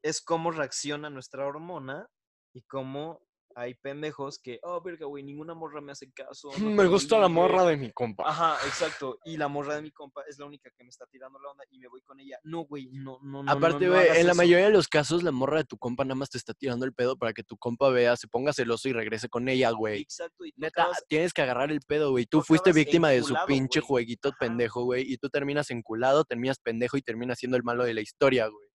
es 0.04 0.22
cómo 0.22 0.52
reacciona 0.52 1.10
nuestra 1.10 1.46
hormona 1.46 2.10
y 2.54 2.64
cómo 2.64 3.22
hay 3.56 3.76
pendejos 3.76 4.40
que, 4.40 4.60
oh, 4.64 4.82
verga, 4.82 5.06
güey, 5.06 5.24
ninguna 5.24 5.54
morra 5.54 5.82
me 5.82 5.92
hace 5.92 6.12
caso. 6.12 6.50
no 6.60 6.70
Me 6.84 6.88
gusta 6.88 7.18
la 7.20 7.28
ligue". 7.28 7.34
morra 7.36 7.66
de 7.66 7.78
mi 7.78 7.92
compa. 7.92 8.24
Ajá, 8.28 8.56
exacto. 8.66 9.18
Y 9.26 9.38
la 9.38 9.48
morra 9.48 9.76
de 9.76 9.82
mi 9.82 9.92
compa 9.92 10.22
es 10.28 10.38
la 10.40 10.46
única 10.46 10.70
que 10.78 10.84
me 10.84 10.90
está 10.90 11.06
tirando 11.08 11.40
la 11.40 11.50
onda 11.52 11.64
y 11.70 11.80
me 11.80 11.88
voy 11.88 12.02
con 12.02 12.20
ella. 12.20 12.38
No, 12.44 12.62
güey, 12.66 12.90
no, 12.92 13.20
no, 13.22 13.44
no. 13.44 13.52
Aparte, 13.52 13.86
no 13.86 13.94
güey, 13.94 14.08
en 14.08 14.26
la 14.26 14.32
eso. 14.32 14.36
mayoría 14.36 14.66
de 14.66 14.72
los 14.72 14.88
casos, 14.88 15.24
la 15.24 15.32
morra 15.32 15.58
de 15.60 15.64
tu 15.66 15.78
compa 15.78 16.04
nada 16.04 16.16
más 16.16 16.30
te 16.30 16.38
está 16.38 16.54
tirando 16.54 16.86
el 16.86 16.94
pedo 16.94 17.18
para 17.18 17.34
que 17.34 17.44
tu 17.44 17.58
compa 17.58 17.90
vea, 17.90 18.16
se 18.18 18.28
ponga 18.28 18.54
celoso 18.54 18.90
y 18.90 18.94
regrese 18.94 19.30
con 19.30 19.48
ella, 19.50 19.72
güey. 19.72 20.02
Exacto. 20.02 20.46
Y 20.46 20.54
Neta, 20.58 20.84
acabas- 20.84 21.04
tienes 21.08 21.34
que 21.34 21.42
agarrar 21.42 21.72
el 21.72 21.82
pedo, 21.82 22.12
güey. 22.12 22.26
Tú 22.26 22.42
fuiste 22.42 22.72
víctima 22.74 23.10
de 23.10 23.24
su 23.24 23.36
pinche 23.48 23.80
jueguito 23.82 24.30
Ajá. 24.30 24.38
pendejo, 24.40 24.84
güey. 24.84 25.04
Y 25.12 25.18
tú 25.18 25.30
terminas 25.30 25.70
enculado, 25.72 26.24
terminas 26.24 26.60
pendejo 26.60 26.98
y 26.98 27.02
terminas 27.02 27.40
siendo 27.40 27.58
el 27.58 27.64
malo 27.64 27.84
de 27.84 27.94
la 27.94 28.02
historia, 28.02 28.48
güey. 28.48 28.68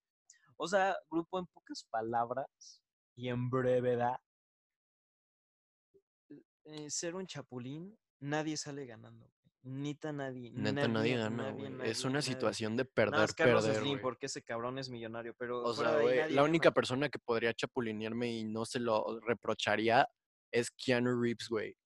O 0.58 0.66
sea, 0.66 0.96
grupo, 1.10 1.38
en 1.38 1.46
pocas 1.46 1.86
palabras 1.90 2.82
y 3.14 3.28
en 3.28 3.50
brevedad, 3.50 4.16
eh, 6.66 6.90
ser 6.90 7.14
un 7.14 7.26
chapulín, 7.26 7.98
nadie 8.20 8.56
sale 8.56 8.86
ganando. 8.86 9.30
Neta 9.62 10.12
nadie. 10.12 10.52
Neta, 10.52 10.86
nadie, 10.86 11.16
gana, 11.16 11.50
nadie, 11.50 11.70
güey. 11.70 11.90
Es 11.90 11.98
nadie, 11.98 12.06
una 12.06 12.18
nadie. 12.20 12.22
situación 12.22 12.76
de 12.76 12.84
Nada 12.84 12.94
perder, 12.94 13.34
Carlos 13.34 13.64
perder, 13.64 13.82
Slim, 13.82 14.00
porque 14.00 14.26
ese 14.26 14.42
cabrón 14.42 14.78
es 14.78 14.88
millonario, 14.88 15.34
pero 15.36 15.62
O 15.62 15.74
sea, 15.74 15.92
nadie 15.92 16.30
la 16.30 16.44
única 16.44 16.70
persona 16.70 17.08
que 17.08 17.18
podría 17.18 17.52
chapulinearme 17.52 18.32
y 18.32 18.44
no 18.44 18.64
se 18.64 18.78
lo 18.78 19.18
reprocharía 19.26 20.08
es 20.52 20.70
Keanu 20.70 21.20
Reeves, 21.20 21.48
güey. 21.48 21.76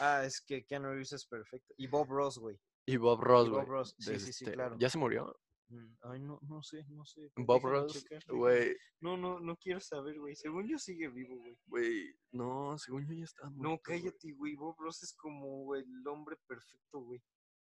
Ah, 0.00 0.24
es 0.24 0.40
que 0.40 0.64
Keanu 0.64 0.88
Reeves 0.88 1.12
es 1.12 1.24
perfecto. 1.26 1.72
Y 1.76 1.86
Bob 1.86 2.08
Ross, 2.08 2.38
güey. 2.38 2.58
Y 2.86 2.96
Bob 2.96 3.20
Ross, 3.20 3.48
Bob 3.48 3.64
güey. 3.64 3.84
Sí, 3.98 4.18
sí, 4.18 4.32
sí, 4.32 4.44
este, 4.44 4.52
claro. 4.52 4.76
¿Ya 4.78 4.90
se 4.90 4.98
murió? 4.98 5.38
Mm, 5.70 5.94
Ay, 6.02 6.20
no, 6.20 6.38
no 6.42 6.62
sé, 6.62 6.84
no 6.88 7.04
sé. 7.06 7.30
Bob 7.36 7.62
Ross, 7.62 8.04
güey. 8.28 8.76
No, 9.00 9.16
no, 9.16 9.38
no 9.38 9.56
quiero 9.56 9.80
saber, 9.80 10.18
güey. 10.18 10.34
Según 10.34 10.66
yo 10.68 10.78
sigue 10.78 11.08
vivo, 11.08 11.36
güey. 11.36 11.56
Güey, 11.66 12.14
no, 12.32 12.76
según 12.76 13.06
yo 13.06 13.14
ya 13.14 13.24
estaba 13.24 13.50
muerto. 13.50 13.68
No, 13.70 13.78
cállate, 13.80 14.32
güey. 14.32 14.56
Bob 14.56 14.74
Ross 14.78 15.02
es 15.04 15.14
como 15.14 15.74
el 15.76 15.86
hombre 16.08 16.36
perfecto, 16.46 17.00
güey. 17.00 17.22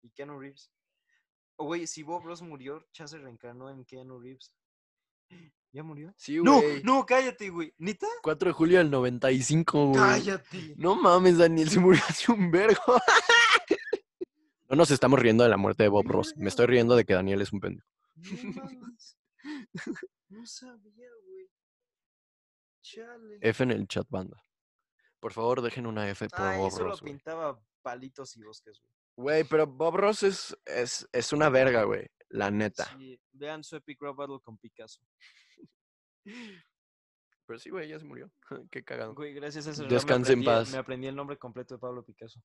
Y 0.03 0.09
Keanu 0.11 0.39
Reeves. 0.39 0.71
O, 1.57 1.65
güey, 1.65 1.85
si 1.85 2.01
Bob 2.01 2.23
Ross 2.23 2.41
murió, 2.41 2.87
Chase 2.93 3.17
reencarnó 3.19 3.69
en 3.69 3.83
Keanu 3.85 4.19
Reeves. 4.19 4.53
¿Ya 5.73 5.83
murió? 5.83 6.13
Sí, 6.17 6.37
No, 6.37 6.61
güey. 6.61 6.81
no, 6.83 7.05
cállate, 7.05 7.49
güey. 7.49 7.73
¿Neta? 7.77 8.07
4 8.23 8.49
de 8.49 8.53
julio 8.53 8.77
del 8.79 8.89
95, 8.91 9.87
güey. 9.87 10.01
Cállate. 10.01 10.73
No 10.77 10.95
mames, 10.95 11.37
Daniel, 11.37 11.69
se 11.69 11.79
murió 11.79 12.01
hace 12.07 12.31
un 12.31 12.51
vergo. 12.51 12.81
No 14.71 14.77
nos 14.77 14.89
estamos 14.89 15.19
riendo 15.19 15.43
de 15.43 15.49
la 15.49 15.57
muerte 15.57 15.83
de 15.83 15.89
Bob 15.89 16.07
Ross. 16.07 16.33
Me 16.37 16.47
estoy 16.47 16.65
riendo 16.65 16.95
de 16.95 17.03
que 17.03 17.13
Daniel 17.13 17.41
es 17.41 17.51
un 17.51 17.59
pendejo. 17.59 17.87
No 20.29 20.45
sabía, 20.45 21.09
güey. 21.25 21.49
Chale. 22.81 23.37
F 23.41 23.63
en 23.63 23.71
el 23.71 23.85
chat, 23.85 24.07
banda. 24.09 24.41
Por 25.19 25.33
favor, 25.33 25.61
dejen 25.61 25.85
una 25.87 26.09
F 26.09 26.29
por 26.29 26.55
Bob 26.55 26.67
eso 26.67 26.79
lo 26.79 26.85
Ross, 26.85 27.01
güey. 27.01 27.11
pintaba 27.13 27.61
palitos 27.81 28.37
y 28.37 28.43
bosques, 28.43 28.79
güey. 28.81 28.93
Güey, 29.17 29.43
pero 29.43 29.67
Bob 29.67 29.97
Ross 29.97 30.23
es, 30.23 30.57
es, 30.65 31.05
es 31.11 31.33
una 31.33 31.49
verga, 31.49 31.83
güey. 31.83 32.07
La 32.29 32.49
neta. 32.49 32.85
Sí, 32.97 33.19
vean 33.33 33.61
su 33.65 33.75
Epic 33.75 34.01
Rap 34.01 34.15
Battle 34.15 34.39
con 34.41 34.57
Picasso. 34.57 35.01
Pero 37.45 37.59
sí, 37.59 37.69
güey, 37.69 37.89
ya 37.89 37.99
se 37.99 38.05
murió. 38.05 38.31
Qué 38.71 38.85
cagado. 38.85 39.13
Güey, 39.13 39.33
gracias 39.33 39.67
a 39.67 39.73
rap 39.83 39.91
Descanse 39.91 40.31
en 40.31 40.45
paz. 40.45 40.71
Me 40.71 40.77
aprendí 40.77 41.07
el 41.07 41.15
nombre 41.15 41.37
completo 41.37 41.73
de 41.73 41.79
Pablo 41.79 42.05
Picasso. 42.05 42.41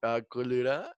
Ah, 0.00 0.22
¿cuál 0.26 0.52
era? 0.52 0.96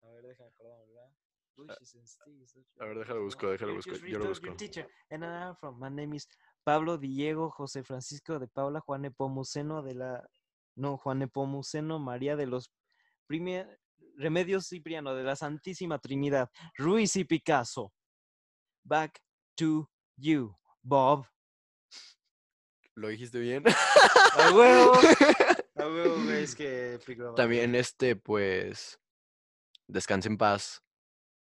A 0.00 0.08
ver, 0.08 0.22
déjame 0.26 0.48
acordarme, 0.48 0.86
¿verdad? 0.86 1.10
Bushes 1.56 1.94
and 1.94 2.06
sticks, 2.06 2.56
a 2.80 2.84
ver, 2.84 2.98
déjalo 2.98 3.22
busco, 3.22 3.48
déjalo 3.50 3.74
busco, 3.74 3.94
yo 4.06 4.18
lo 4.18 4.28
busco. 4.28 4.54
teacher, 4.56 4.88
and 5.10 5.24
I'm 5.24 5.54
from- 5.56 5.78
My 5.78 5.88
name 5.88 6.16
is 6.16 6.28
Pablo 6.64 6.98
Diego 6.98 7.50
José 7.50 7.84
Francisco 7.84 8.38
de 8.38 8.48
Paula 8.48 8.80
Juan 8.80 9.02
Nepomuceno 9.02 9.82
de 9.82 9.94
la... 9.94 10.28
No, 10.76 10.96
Juan 10.96 11.20
Nepomuceno 11.20 11.98
María 11.98 12.36
de 12.36 12.46
los... 12.46 12.70
Prime- 13.28 13.66
Remedios 14.16 14.66
Cipriano 14.68 15.14
de 15.14 15.24
la 15.24 15.36
Santísima 15.36 15.98
Trinidad. 15.98 16.48
Ruiz 16.76 17.16
y 17.16 17.24
Picasso. 17.24 17.92
Back 18.84 19.20
to 19.56 19.90
you, 20.16 20.56
Bob. 20.82 21.26
¿Lo 22.94 23.08
dijiste 23.08 23.38
bien? 23.40 23.64
A 23.66 24.50
huevo. 24.52 24.92
A 25.76 25.86
huevo, 25.88 26.30
es 26.30 26.54
que. 26.54 27.00
También 27.34 27.74
este, 27.74 28.14
pues, 28.14 29.00
descanse 29.88 30.28
en 30.28 30.38
paz. 30.38 30.83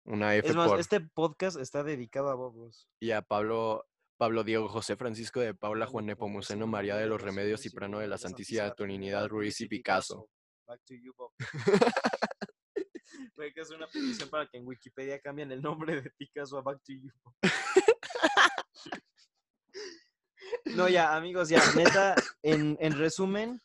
Una 0.09 0.35
F 0.37 0.49
Es 0.49 0.57
más, 0.57 0.68
por... 0.68 0.81
este 0.81 1.01
podcast 1.01 1.59
está 1.59 1.85
dedicado 1.85 2.31
a 2.31 2.35
Bob 2.35 2.57
Ross. 2.57 2.88
Y 2.99 3.11
a 3.11 3.21
Pablo, 3.21 3.87
Pablo 4.16 4.42
Diego 4.42 4.66
José 4.66 4.97
Francisco 4.97 5.40
de 5.40 5.53
Paula 5.53 5.87
Juan 5.87 6.07
Nepomuceno 6.07 6.66
María 6.66 6.97
de 6.97 7.07
los 7.07 7.21
Remedios 7.21 7.61
Ciprano 7.61 7.99
de 7.99 8.09
la 8.09 8.16
Santísima 8.16 8.73
Trinidad 8.73 9.29
Ruiz 9.29 9.61
y 9.61 9.68
Picasso. 9.68 10.31
Back 10.66 10.81
to 10.87 10.94
you, 10.94 11.12
Bob. 11.14 11.33
Güey, 13.37 13.53
que 13.53 13.61
es 13.61 13.71
una 13.71 13.87
petición 13.87 14.31
para 14.31 14.47
que 14.47 14.57
en 14.57 14.66
Wikipedia 14.66 15.21
cambien 15.21 15.53
el 15.53 15.61
nombre 15.61 16.01
de 16.01 16.11
Picasso 16.11 16.57
a 16.57 16.62
Back 16.62 16.83
to 16.85 16.92
you. 16.92 17.11
No, 20.64 20.88
ya, 20.88 21.16
amigos, 21.16 21.49
ya, 21.49 21.62
neta, 21.75 22.14
en, 22.42 22.77
en 22.81 22.97
resumen, 22.97 23.61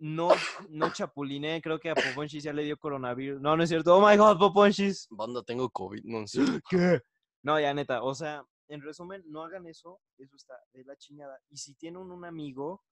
no, 0.00 0.30
no 0.70 0.92
chapuliné, 0.92 1.60
creo 1.60 1.78
que 1.78 1.90
a 1.90 1.94
Poponchis 1.94 2.42
ya 2.42 2.52
le 2.52 2.64
dio 2.64 2.78
coronavirus. 2.78 3.40
No, 3.40 3.56
no 3.56 3.62
es 3.62 3.68
cierto. 3.68 3.96
Oh 3.96 4.06
my 4.06 4.16
god, 4.16 4.38
Poponchis. 4.38 5.06
Banda, 5.10 5.42
tengo 5.42 5.68
COVID, 5.70 6.02
no 6.04 6.26
sé. 6.26 6.40
¿Qué? 6.70 7.00
No, 7.42 7.60
ya, 7.60 7.72
neta, 7.74 8.02
o 8.02 8.14
sea, 8.14 8.42
en 8.68 8.80
resumen, 8.82 9.22
no 9.26 9.44
hagan 9.44 9.66
eso, 9.66 10.00
eso 10.18 10.36
está 10.36 10.54
de 10.72 10.84
la 10.84 10.96
chingada. 10.96 11.38
Y 11.50 11.58
si 11.58 11.74
tienen 11.74 12.10
un 12.10 12.24
amigo 12.24 12.82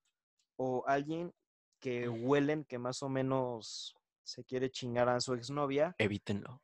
o 0.57 0.83
alguien 0.87 1.33
que 1.79 2.07
huelen 2.07 2.63
que 2.65 2.77
más 2.77 3.01
o 3.01 3.09
menos 3.09 3.95
se 4.23 4.43
quiere 4.43 4.69
chingar 4.69 5.09
a 5.09 5.19
su 5.19 5.33
exnovia, 5.33 5.95
Evítenlo. 5.97 6.61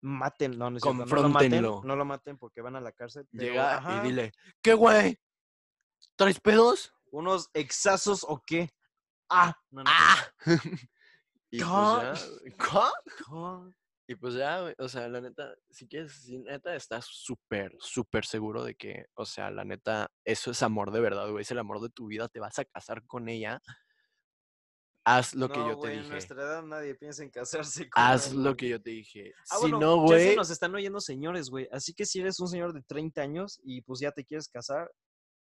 maten, 0.00 0.56
no, 0.56 0.70
no 0.70 0.76
es 0.78 0.82
cierto, 0.82 1.04
no 1.04 1.22
lo 1.22 1.28
maten, 1.28 1.62
no 1.62 1.96
lo 1.96 2.04
maten 2.04 2.38
porque 2.38 2.60
van 2.62 2.76
a 2.76 2.80
la 2.80 2.92
cárcel. 2.92 3.26
pero, 3.30 3.44
Llega 3.44 3.76
ajá, 3.78 4.02
y 4.04 4.08
dile, 4.08 4.32
¿qué 4.62 4.74
güey? 4.74 5.18
¿Traes 6.16 6.40
pedos? 6.40 6.94
¿Unos 7.10 7.50
exazos 7.52 8.24
o 8.26 8.40
qué? 8.46 8.70
Ah, 9.34 9.54
no, 9.70 9.82
no, 9.82 9.90
¡Ah! 9.90 10.16
y 11.50 11.58
pues 11.58 11.64
ya. 11.64 12.14
Y 14.08 14.14
pues 14.16 14.34
ya, 14.34 14.74
o 14.78 14.88
sea, 14.88 15.08
la 15.08 15.20
neta, 15.20 15.54
si 15.70 15.88
quieres, 15.88 16.12
si 16.12 16.38
neta 16.38 16.74
estás 16.74 17.06
súper, 17.06 17.74
súper 17.78 18.26
seguro 18.26 18.62
de 18.62 18.74
que, 18.74 19.06
o 19.14 19.24
sea, 19.24 19.50
la 19.50 19.64
neta, 19.64 20.10
eso 20.24 20.50
es 20.50 20.62
amor 20.62 20.90
de 20.90 21.00
verdad, 21.00 21.30
güey, 21.30 21.42
es 21.42 21.50
el 21.50 21.58
amor 21.58 21.80
de 21.80 21.88
tu 21.88 22.08
vida, 22.08 22.28
te 22.28 22.40
vas 22.40 22.58
a 22.58 22.64
casar 22.66 23.06
con 23.06 23.28
ella, 23.28 23.62
haz 25.04 25.34
lo 25.34 25.48
que 25.48 25.60
yo 25.60 25.70
te 25.70 25.74
güey, 25.76 25.92
En 25.92 25.98
dije, 26.00 26.10
nuestra 26.12 26.42
edad 26.42 26.62
nadie 26.62 26.94
piensa 26.94 27.22
en 27.22 27.30
casarse 27.30 27.88
con 27.90 28.02
haz 28.02 28.34
lo 28.34 28.42
güey. 28.42 28.56
que 28.56 28.68
yo 28.68 28.82
te 28.82 28.90
dije. 28.90 29.32
Ah, 29.50 29.56
si 29.56 29.60
bueno, 29.62 29.80
no, 29.80 29.96
güey, 30.02 30.36
nos 30.36 30.50
están 30.50 30.74
oyendo 30.74 31.00
señores, 31.00 31.48
güey. 31.48 31.68
Así 31.72 31.94
que 31.94 32.04
si 32.04 32.20
eres 32.20 32.38
un 32.40 32.48
señor 32.48 32.72
de 32.74 32.82
30 32.82 33.22
años 33.22 33.60
y 33.62 33.82
pues 33.82 34.00
ya 34.00 34.12
te 34.12 34.24
quieres 34.24 34.48
casar, 34.48 34.90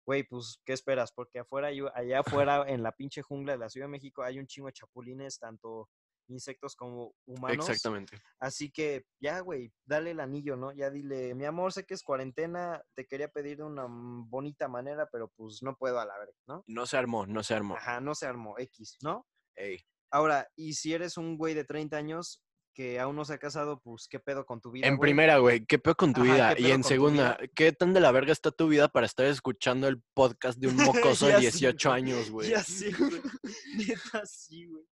güey, 0.06 0.24
pues, 0.24 0.60
¿qué 0.66 0.74
esperas? 0.74 1.12
Porque 1.12 1.40
afuera, 1.40 1.68
hay- 1.70 1.82
allá 1.94 2.20
afuera, 2.20 2.64
en 2.68 2.84
la 2.84 2.92
pinche 2.92 3.22
jungla 3.22 3.54
de 3.54 3.60
la 3.60 3.70
Ciudad 3.70 3.88
de 3.88 3.92
México, 3.92 4.24
hay 4.24 4.40
un 4.40 4.48
chingo 4.48 4.68
de 4.68 4.74
chapulines, 4.74 5.40
tanto 5.40 5.90
insectos 6.28 6.76
como 6.76 7.14
humanos. 7.26 7.68
exactamente. 7.70 8.22
Así 8.40 8.72
que 8.72 9.06
ya, 9.20 9.40
güey, 9.42 9.74
dale 9.86 10.12
el 10.12 10.20
anillo, 10.22 10.56
¿no? 10.56 10.72
Ya 10.72 10.90
dile, 10.90 11.36
mi 11.36 11.46
amor, 11.46 11.74
sé 11.74 11.86
que 11.86 11.94
es 11.94 12.04
cuarentena, 12.04 12.82
te 12.96 13.06
quería 13.06 13.28
pedir 13.28 13.58
de 13.58 13.64
una 13.64 13.86
bonita 13.90 14.68
manera, 14.70 15.10
pero 15.12 15.28
pues 15.36 15.62
no 15.62 15.76
puedo 15.76 16.00
a 16.00 16.06
la 16.06 16.18
verga, 16.18 16.34
¿no? 16.48 16.64
No 16.68 16.86
se 16.86 16.96
armó, 16.98 17.26
no 17.26 17.44
se 17.44 17.54
armó. 17.54 17.76
Ajá, 17.76 18.00
no 18.00 18.16
se 18.16 18.28
armó, 18.28 18.58
X, 18.60 18.98
¿no? 19.02 19.28
Ey, 19.56 19.80
Ahora, 20.14 20.50
y 20.56 20.74
si 20.74 20.94
eres 20.94 21.18
un 21.18 21.38
güey 21.38 21.54
de 21.54 21.64
30 21.64 21.96
años 21.98 22.42
que 22.74 23.00
aún 23.00 23.16
no 23.16 23.26
se 23.26 23.34
ha 23.34 23.38
casado, 23.38 23.80
pues, 23.82 24.08
¿qué 24.08 24.20
pedo 24.20 24.46
con 24.46 24.62
tu 24.62 24.72
vida? 24.72 24.88
En 24.88 24.96
güey? 24.98 25.10
primera, 25.10 25.38
güey, 25.40 25.66
¿qué 25.66 25.78
pedo 25.80 25.96
con 25.96 26.14
tu 26.14 26.22
Ajá, 26.22 26.34
vida? 26.34 26.56
¿qué 26.56 26.62
Y 26.64 26.72
en 26.72 26.84
segunda, 26.84 27.38
¿qué 27.56 27.72
tan 27.74 27.94
de 27.94 28.00
la 28.00 28.12
verga 28.12 28.32
está 28.32 28.52
tu 28.52 28.68
vida 28.68 28.88
para 28.88 29.06
estar 29.06 29.26
escuchando 29.26 29.88
el 29.88 30.02
podcast 30.14 30.58
de 30.60 30.68
un 30.68 30.76
mocoso 31.16 31.26
de 31.28 31.34
Ya 31.34 31.38
sé, 31.40 31.44
18 31.60 31.90
güey, 31.90 32.02
años, 32.02 32.30
güey? 32.32 32.50
Ya 32.50 32.64
sí, 32.64 32.92
güey. 32.94 33.22
Neta, 33.76 34.26
sí, 34.26 34.68
güey. 34.68 34.86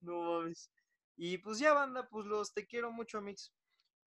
No 0.00 0.22
mames. 0.22 0.70
Y 1.16 1.38
pues 1.38 1.58
ya, 1.58 1.72
banda, 1.74 2.08
pues 2.08 2.26
los 2.26 2.52
te 2.54 2.66
quiero 2.66 2.90
mucho, 2.92 3.20
Mix. 3.20 3.52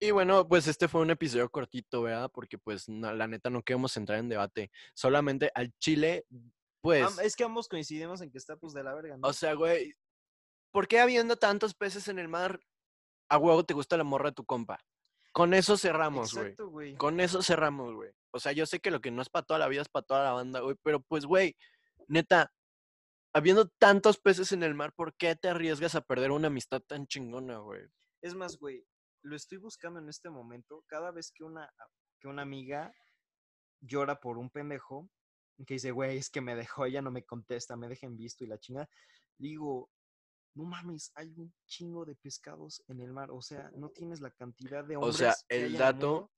Y 0.00 0.10
bueno, 0.10 0.48
pues 0.48 0.66
este 0.66 0.88
fue 0.88 1.02
un 1.02 1.10
episodio 1.10 1.48
cortito, 1.48 2.02
¿verdad? 2.02 2.30
Porque 2.32 2.58
pues 2.58 2.88
no- 2.88 3.12
la 3.14 3.28
neta 3.28 3.48
no 3.50 3.62
queremos 3.62 3.96
entrar 3.96 4.18
en 4.18 4.28
debate. 4.28 4.70
Solamente 4.94 5.50
al 5.54 5.72
chile, 5.78 6.26
pues, 6.82 7.18
es 7.20 7.36
que 7.36 7.44
ambos 7.44 7.68
coincidimos 7.68 8.20
en 8.20 8.30
que 8.30 8.38
está 8.38 8.56
pues 8.56 8.72
de 8.74 8.82
la 8.82 8.92
verga, 8.94 9.16
¿no? 9.16 9.28
o 9.28 9.32
sea, 9.32 9.54
güey, 9.54 9.94
¿por 10.72 10.88
qué 10.88 10.98
habiendo 10.98 11.36
tantos 11.36 11.72
peces 11.74 12.08
en 12.08 12.18
el 12.18 12.26
mar, 12.28 12.60
a 13.28 13.38
huevo 13.38 13.64
te 13.64 13.74
gusta 13.74 13.96
la 13.96 14.04
morra 14.04 14.30
de 14.30 14.34
tu 14.34 14.44
compa? 14.44 14.78
Con 15.32 15.52
eso 15.52 15.76
cerramos, 15.76 16.34
güey. 16.34 16.94
Con 16.96 17.20
eso 17.20 17.42
cerramos, 17.42 17.92
güey. 17.94 18.10
O 18.30 18.38
sea, 18.38 18.52
yo 18.52 18.66
sé 18.66 18.80
que 18.80 18.90
lo 18.90 19.00
que 19.00 19.10
no 19.10 19.20
es 19.20 19.28
para 19.28 19.44
toda 19.44 19.58
la 19.58 19.68
vida 19.68 19.82
es 19.82 19.88
para 19.88 20.06
toda 20.06 20.24
la 20.24 20.32
banda, 20.32 20.60
güey. 20.60 20.76
Pero 20.82 21.00
pues, 21.00 21.26
güey, 21.26 21.56
neta, 22.06 22.52
habiendo 23.32 23.68
tantos 23.78 24.18
peces 24.18 24.52
en 24.52 24.62
el 24.62 24.74
mar, 24.74 24.92
¿por 24.94 25.14
qué 25.16 25.34
te 25.34 25.48
arriesgas 25.48 25.96
a 25.96 26.02
perder 26.02 26.30
una 26.30 26.46
amistad 26.46 26.80
tan 26.82 27.06
chingona, 27.06 27.58
güey? 27.58 27.82
Es 28.22 28.34
más, 28.34 28.58
güey, 28.58 28.86
lo 29.22 29.34
estoy 29.34 29.58
buscando 29.58 29.98
en 29.98 30.08
este 30.08 30.30
momento. 30.30 30.84
Cada 30.86 31.10
vez 31.10 31.32
que 31.32 31.42
una, 31.42 31.68
que 32.20 32.28
una 32.28 32.42
amiga 32.42 32.92
llora 33.80 34.20
por 34.20 34.38
un 34.38 34.50
pendejo, 34.50 35.08
que 35.66 35.74
dice, 35.74 35.90
güey, 35.90 36.18
es 36.18 36.30
que 36.30 36.40
me 36.40 36.54
dejó, 36.54 36.86
ella 36.86 37.02
no 37.02 37.10
me 37.10 37.24
contesta, 37.24 37.76
me 37.76 37.88
dejen 37.88 38.16
visto 38.16 38.44
y 38.44 38.46
la 38.46 38.58
chinga, 38.58 38.88
digo, 39.38 39.90
no 40.54 40.64
mames, 40.64 41.10
hay 41.14 41.32
un 41.36 41.52
chingo 41.66 42.04
de 42.04 42.14
pescados 42.14 42.82
en 42.88 43.00
el 43.00 43.12
mar. 43.12 43.30
O 43.30 43.42
sea, 43.42 43.70
no 43.76 43.90
tienes 43.90 44.20
la 44.20 44.30
cantidad 44.30 44.84
de 44.84 44.96
O 44.96 45.00
hombres. 45.00 45.16
sea, 45.16 45.34
que 45.48 45.56
hay 45.56 45.62
el 45.64 45.76
dato 45.76 46.30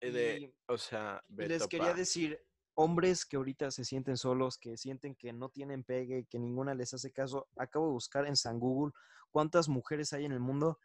eh, 0.00 0.10
de, 0.10 0.38
Y- 0.40 0.54
o 0.68 0.76
sea, 0.78 1.22
les 1.28 1.66
quería 1.66 1.94
decir, 1.94 2.38
hombres 2.74 3.24
que 3.24 3.36
ahorita 3.36 3.70
se 3.70 3.84
sienten 3.84 4.16
solos, 4.18 4.58
que 4.58 4.76
sienten 4.76 5.14
que 5.14 5.32
no 5.32 5.48
tienen 5.48 5.84
pegue, 5.84 6.26
que 6.26 6.38
ninguna 6.38 6.74
les 6.74 6.92
hace 6.92 7.10
caso, 7.10 7.48
acabo 7.56 7.86
de 7.86 7.92
buscar 7.92 8.26
en 8.26 8.36
San 8.36 8.58
Google 8.58 8.92
cuántas 9.30 9.68
mujeres 9.68 10.12
hay 10.12 10.26
en 10.26 10.32
el 10.32 10.40
mundo 10.40 10.78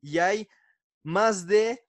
y 0.00 0.18
hay 0.18 0.48
más 1.04 1.46
de 1.46 1.86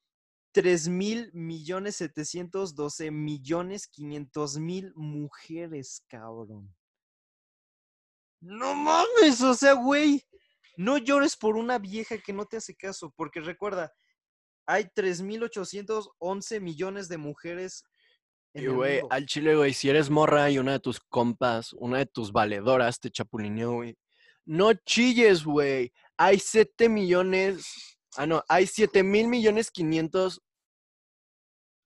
3 0.52 0.88
mil 0.88 1.32
millones 1.34 1.96
712 1.96 3.10
millones 3.12 3.88
500 3.88 4.60
mil 4.60 4.94
mujeres, 4.96 6.04
cabrón. 6.08 6.76
No 8.40 8.76
mames, 8.76 9.42
o 9.42 9.54
sea, 9.54 9.74
güey, 9.74 10.24
no 10.78 10.98
llores 10.98 11.36
por 11.36 11.56
una 11.56 11.80
vieja 11.80 12.18
que 12.18 12.34
no 12.34 12.46
te 12.46 12.58
hace 12.58 12.76
caso, 12.76 13.12
porque 13.16 13.42
recuerda, 13.42 13.92
hay 14.68 14.86
3.811 14.86 16.62
millones 16.62 17.10
de 17.10 17.18
mujeres 17.18 17.84
en 18.54 18.64
Y, 18.64 18.68
güey, 18.68 19.02
al 19.10 19.26
chile, 19.26 19.56
güey, 19.56 19.74
si 19.74 19.90
eres 19.90 20.10
morra 20.10 20.50
y 20.50 20.60
una 20.60 20.74
de 20.74 20.80
tus 20.80 21.00
compas, 21.00 21.74
una 21.74 22.00
de 22.00 22.06
tus 22.06 22.32
valedoras 22.32 23.00
te 23.00 23.10
chapulineó, 23.10 23.74
güey. 23.74 23.98
No 24.46 24.74
chilles, 24.74 25.44
güey. 25.44 25.92
Hay 26.18 26.40
7 26.40 26.88
millones. 26.90 28.00
Ah, 28.16 28.26
no, 28.26 28.44
hay 28.48 28.66
7 28.66 29.04
mil 29.04 29.28
millones 29.28 29.70
500. 29.72 30.42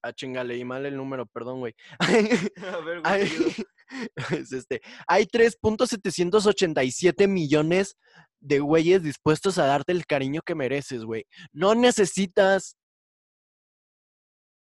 Ah, 0.03 0.13
chinga, 0.13 0.43
leí 0.43 0.63
mal 0.63 0.85
el 0.85 0.95
número, 0.95 1.25
perdón, 1.25 1.59
güey. 1.59 1.75
A 1.99 2.77
ver, 2.77 3.01
güey, 3.01 3.03
Hay. 3.03 3.29
es 4.31 4.51
este, 4.51 4.81
hay 5.07 5.25
3.787 5.25 7.27
millones 7.27 7.97
de 8.39 8.59
güeyes 8.59 9.03
dispuestos 9.03 9.57
a 9.57 9.65
darte 9.65 9.91
el 9.91 10.05
cariño 10.05 10.41
que 10.41 10.55
mereces, 10.55 11.03
güey. 11.03 11.25
No 11.51 11.75
necesitas 11.75 12.77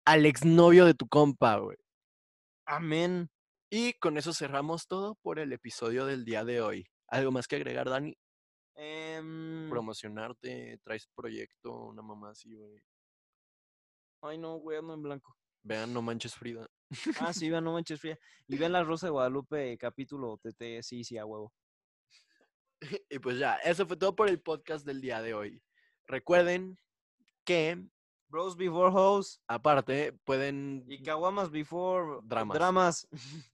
al 0.05 0.25
exnovio 0.25 0.85
de 0.85 0.93
tu 0.93 1.07
compa, 1.07 1.57
güey. 1.57 1.77
Amén. 2.65 3.29
Y 3.69 3.93
con 3.93 4.17
eso 4.17 4.33
cerramos 4.33 4.87
todo 4.87 5.15
por 5.21 5.39
el 5.39 5.53
episodio 5.53 6.05
del 6.05 6.25
día 6.25 6.43
de 6.43 6.61
hoy. 6.61 6.87
¿Algo 7.07 7.31
más 7.31 7.47
que 7.47 7.55
agregar, 7.55 7.89
Dani? 7.89 8.15
Em, 8.75 9.69
Promocionarte, 9.69 10.79
traes 10.83 11.07
proyecto, 11.15 11.85
una 11.85 12.01
mamá 12.01 12.31
así, 12.31 12.53
güey. 12.53 12.81
Ay, 14.23 14.37
no, 14.37 14.57
güey, 14.57 14.77
ando 14.77 14.93
en 14.93 15.03
blanco. 15.03 15.35
Vean, 15.63 15.93
no 15.93 16.01
manches 16.01 16.35
Frida. 16.35 16.67
Ah, 17.19 17.33
sí, 17.33 17.49
vean, 17.49 17.63
no 17.63 17.73
manches 17.73 17.99
fría. 17.99 18.19
Y 18.47 18.57
ven 18.57 18.71
La 18.71 18.83
Rosa 18.83 19.07
de 19.07 19.11
Guadalupe, 19.11 19.77
capítulo 19.77 20.37
TT, 20.37 20.83
sí, 20.83 21.03
sí, 21.03 21.17
a 21.17 21.25
huevo. 21.25 21.53
Y 23.09 23.19
pues 23.19 23.37
ya, 23.37 23.55
eso 23.57 23.85
fue 23.85 23.97
todo 23.97 24.15
por 24.15 24.29
el 24.29 24.41
podcast 24.41 24.85
del 24.85 25.01
día 25.01 25.21
de 25.21 25.33
hoy. 25.33 25.61
Recuerden 26.05 26.77
que, 27.45 27.81
Bros 28.27 28.55
before 28.55 28.91
hoes 28.93 29.41
aparte, 29.47 30.13
pueden... 30.23 30.85
y 30.87 31.01
Kawamas 31.01 31.51
before 31.51 32.19
Dramas. 32.23 32.57
dramas. 32.57 33.07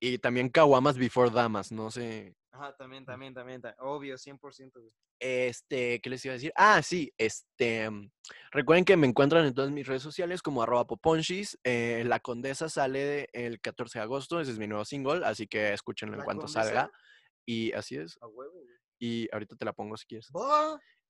Y 0.00 0.18
también 0.18 0.50
Kawamas 0.50 0.98
Before 0.98 1.30
Damas, 1.30 1.72
no 1.72 1.90
sé. 1.90 2.36
Ajá, 2.54 2.72
también, 2.76 3.04
también, 3.04 3.34
también. 3.34 3.60
ta- 3.60 3.74
Obvio, 3.80 4.16
100%, 4.16 4.80
güey. 4.80 4.92
Este, 5.20 6.00
¿qué 6.00 6.08
les 6.10 6.24
iba 6.24 6.32
a 6.32 6.36
decir? 6.36 6.52
Ah, 6.54 6.82
sí, 6.82 7.12
este, 7.18 7.90
mm, 7.90 8.10
recuerden 8.52 8.84
que 8.84 8.96
me 8.96 9.06
encuentran 9.08 9.44
en 9.44 9.54
todas 9.54 9.70
mis 9.72 9.86
redes 9.86 10.02
sociales 10.02 10.40
como 10.40 10.62
arroba 10.62 10.86
poponchis. 10.86 11.58
eh, 11.64 12.04
La 12.06 12.20
Condesa 12.20 12.68
sale 12.68 13.28
el 13.32 13.60
14 13.60 13.98
de 13.98 14.04
agosto, 14.04 14.40
ese 14.40 14.52
es 14.52 14.58
mi 14.58 14.68
nuevo 14.68 14.84
single, 14.84 15.24
así 15.26 15.46
que 15.48 15.72
escúchenlo 15.72 16.14
en 16.14 16.18
¿La 16.20 16.24
cuanto 16.24 16.42
Condesa? 16.46 16.62
salga. 16.64 16.90
Y 17.46 17.72
así 17.72 17.96
es, 17.96 18.16
A 18.20 18.26
huevo, 18.28 18.52
güey. 18.52 18.76
y 19.00 19.28
ahorita 19.32 19.56
te 19.56 19.64
la 19.64 19.72
pongo 19.72 19.96
si 19.96 20.06
quieres. 20.06 20.28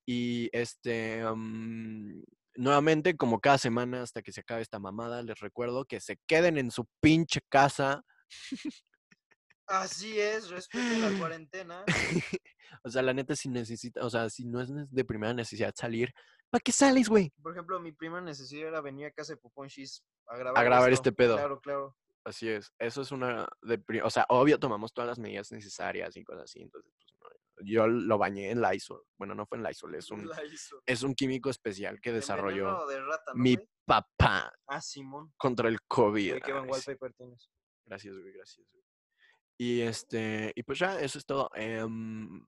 Y 0.06 0.48
este, 0.52 1.24
mm, 1.24 2.22
nuevamente, 2.56 3.16
como 3.16 3.40
cada 3.40 3.58
semana 3.58 4.02
hasta 4.02 4.22
que 4.22 4.32
se 4.32 4.40
acabe 4.40 4.62
esta 4.62 4.78
mamada, 4.78 5.22
les 5.22 5.38
recuerdo 5.40 5.84
que 5.84 6.00
se 6.00 6.16
queden 6.26 6.56
en 6.56 6.70
su 6.70 6.86
pinche 7.00 7.40
casa. 7.50 8.02
Así 9.66 10.18
es, 10.20 10.48
respeten 10.50 11.00
la 11.00 11.18
cuarentena. 11.18 11.84
O 12.82 12.90
sea, 12.90 13.02
la 13.02 13.14
neta, 13.14 13.34
si 13.36 13.48
necesita, 13.48 14.04
o 14.04 14.10
sea, 14.10 14.28
si 14.28 14.44
no 14.44 14.60
es 14.60 14.68
de 14.90 15.04
primera 15.04 15.32
necesidad 15.32 15.72
salir, 15.76 16.12
¿para 16.50 16.60
qué 16.60 16.72
sales, 16.72 17.08
güey? 17.08 17.32
Por 17.40 17.52
ejemplo, 17.52 17.78
mi 17.80 17.92
primera 17.92 18.20
necesidad 18.20 18.68
era 18.68 18.80
venir 18.80 19.06
a 19.06 19.10
casa 19.12 19.32
de 19.32 19.36
Poponchis 19.38 20.02
a 20.26 20.36
grabar. 20.36 20.60
A 20.60 20.64
grabar 20.64 20.90
esto. 20.92 21.08
este 21.08 21.12
pedo. 21.12 21.36
Claro, 21.36 21.60
claro. 21.60 21.96
Así 22.24 22.48
es. 22.48 22.72
Eso 22.78 23.00
es 23.02 23.12
una... 23.12 23.46
De, 23.62 23.82
o 24.02 24.10
sea, 24.10 24.26
obvio 24.28 24.58
tomamos 24.58 24.92
todas 24.92 25.08
las 25.08 25.18
medidas 25.18 25.50
necesarias 25.52 26.16
y 26.16 26.24
cosas 26.24 26.44
así. 26.44 26.60
Entonces, 26.62 26.92
pues, 26.98 27.06
no, 27.20 27.64
yo 27.64 27.86
lo 27.86 28.18
bañé 28.18 28.50
en 28.50 28.60
Lysol. 28.60 29.02
Bueno, 29.16 29.34
no 29.34 29.46
fue 29.46 29.56
en 29.58 29.64
Lysol, 29.64 29.94
es 29.94 30.10
un, 30.10 30.28
es 30.84 31.02
un 31.04 31.14
químico 31.14 31.48
especial 31.50 32.00
que 32.00 32.12
desarrolló 32.12 32.64
veneno 32.66 32.86
de 32.86 33.00
rata, 33.02 33.32
¿no, 33.34 33.42
mi 33.42 33.54
güey? 33.54 33.68
papá 33.86 34.52
Ah, 34.66 34.80
Simón. 34.80 35.32
contra 35.38 35.68
el 35.68 35.80
COVID. 35.82 36.30
Güey, 36.30 36.42
qué 36.42 36.52
buen 36.52 36.68
wallpaper 36.68 37.12
tienes. 37.14 37.50
Gracias, 37.86 38.14
güey, 38.18 38.32
gracias. 38.32 38.66
güey. 38.70 38.83
Y 39.58 39.80
este, 39.82 40.52
y 40.54 40.62
pues 40.62 40.78
ya, 40.78 41.00
eso 41.00 41.18
es 41.18 41.26
todo. 41.26 41.50
Em, 41.54 42.44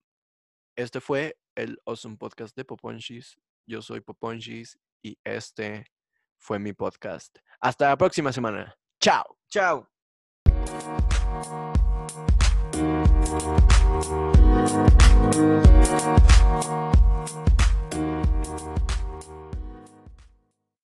este 0.76 1.00
fue 1.00 1.36
el 1.54 1.80
Awesome 1.86 2.16
Podcast 2.16 2.56
de 2.56 2.64
Poponchis. 2.64 3.38
Yo 3.66 3.82
soy 3.82 4.00
Poponchis 4.00 4.78
y 5.02 5.18
este 5.24 5.86
fue 6.38 6.58
mi 6.58 6.72
podcast. 6.72 7.38
Hasta 7.60 7.88
la 7.88 7.96
próxima 7.96 8.32
semana. 8.32 8.76
Chao. 9.00 9.38
Chao. 9.48 9.88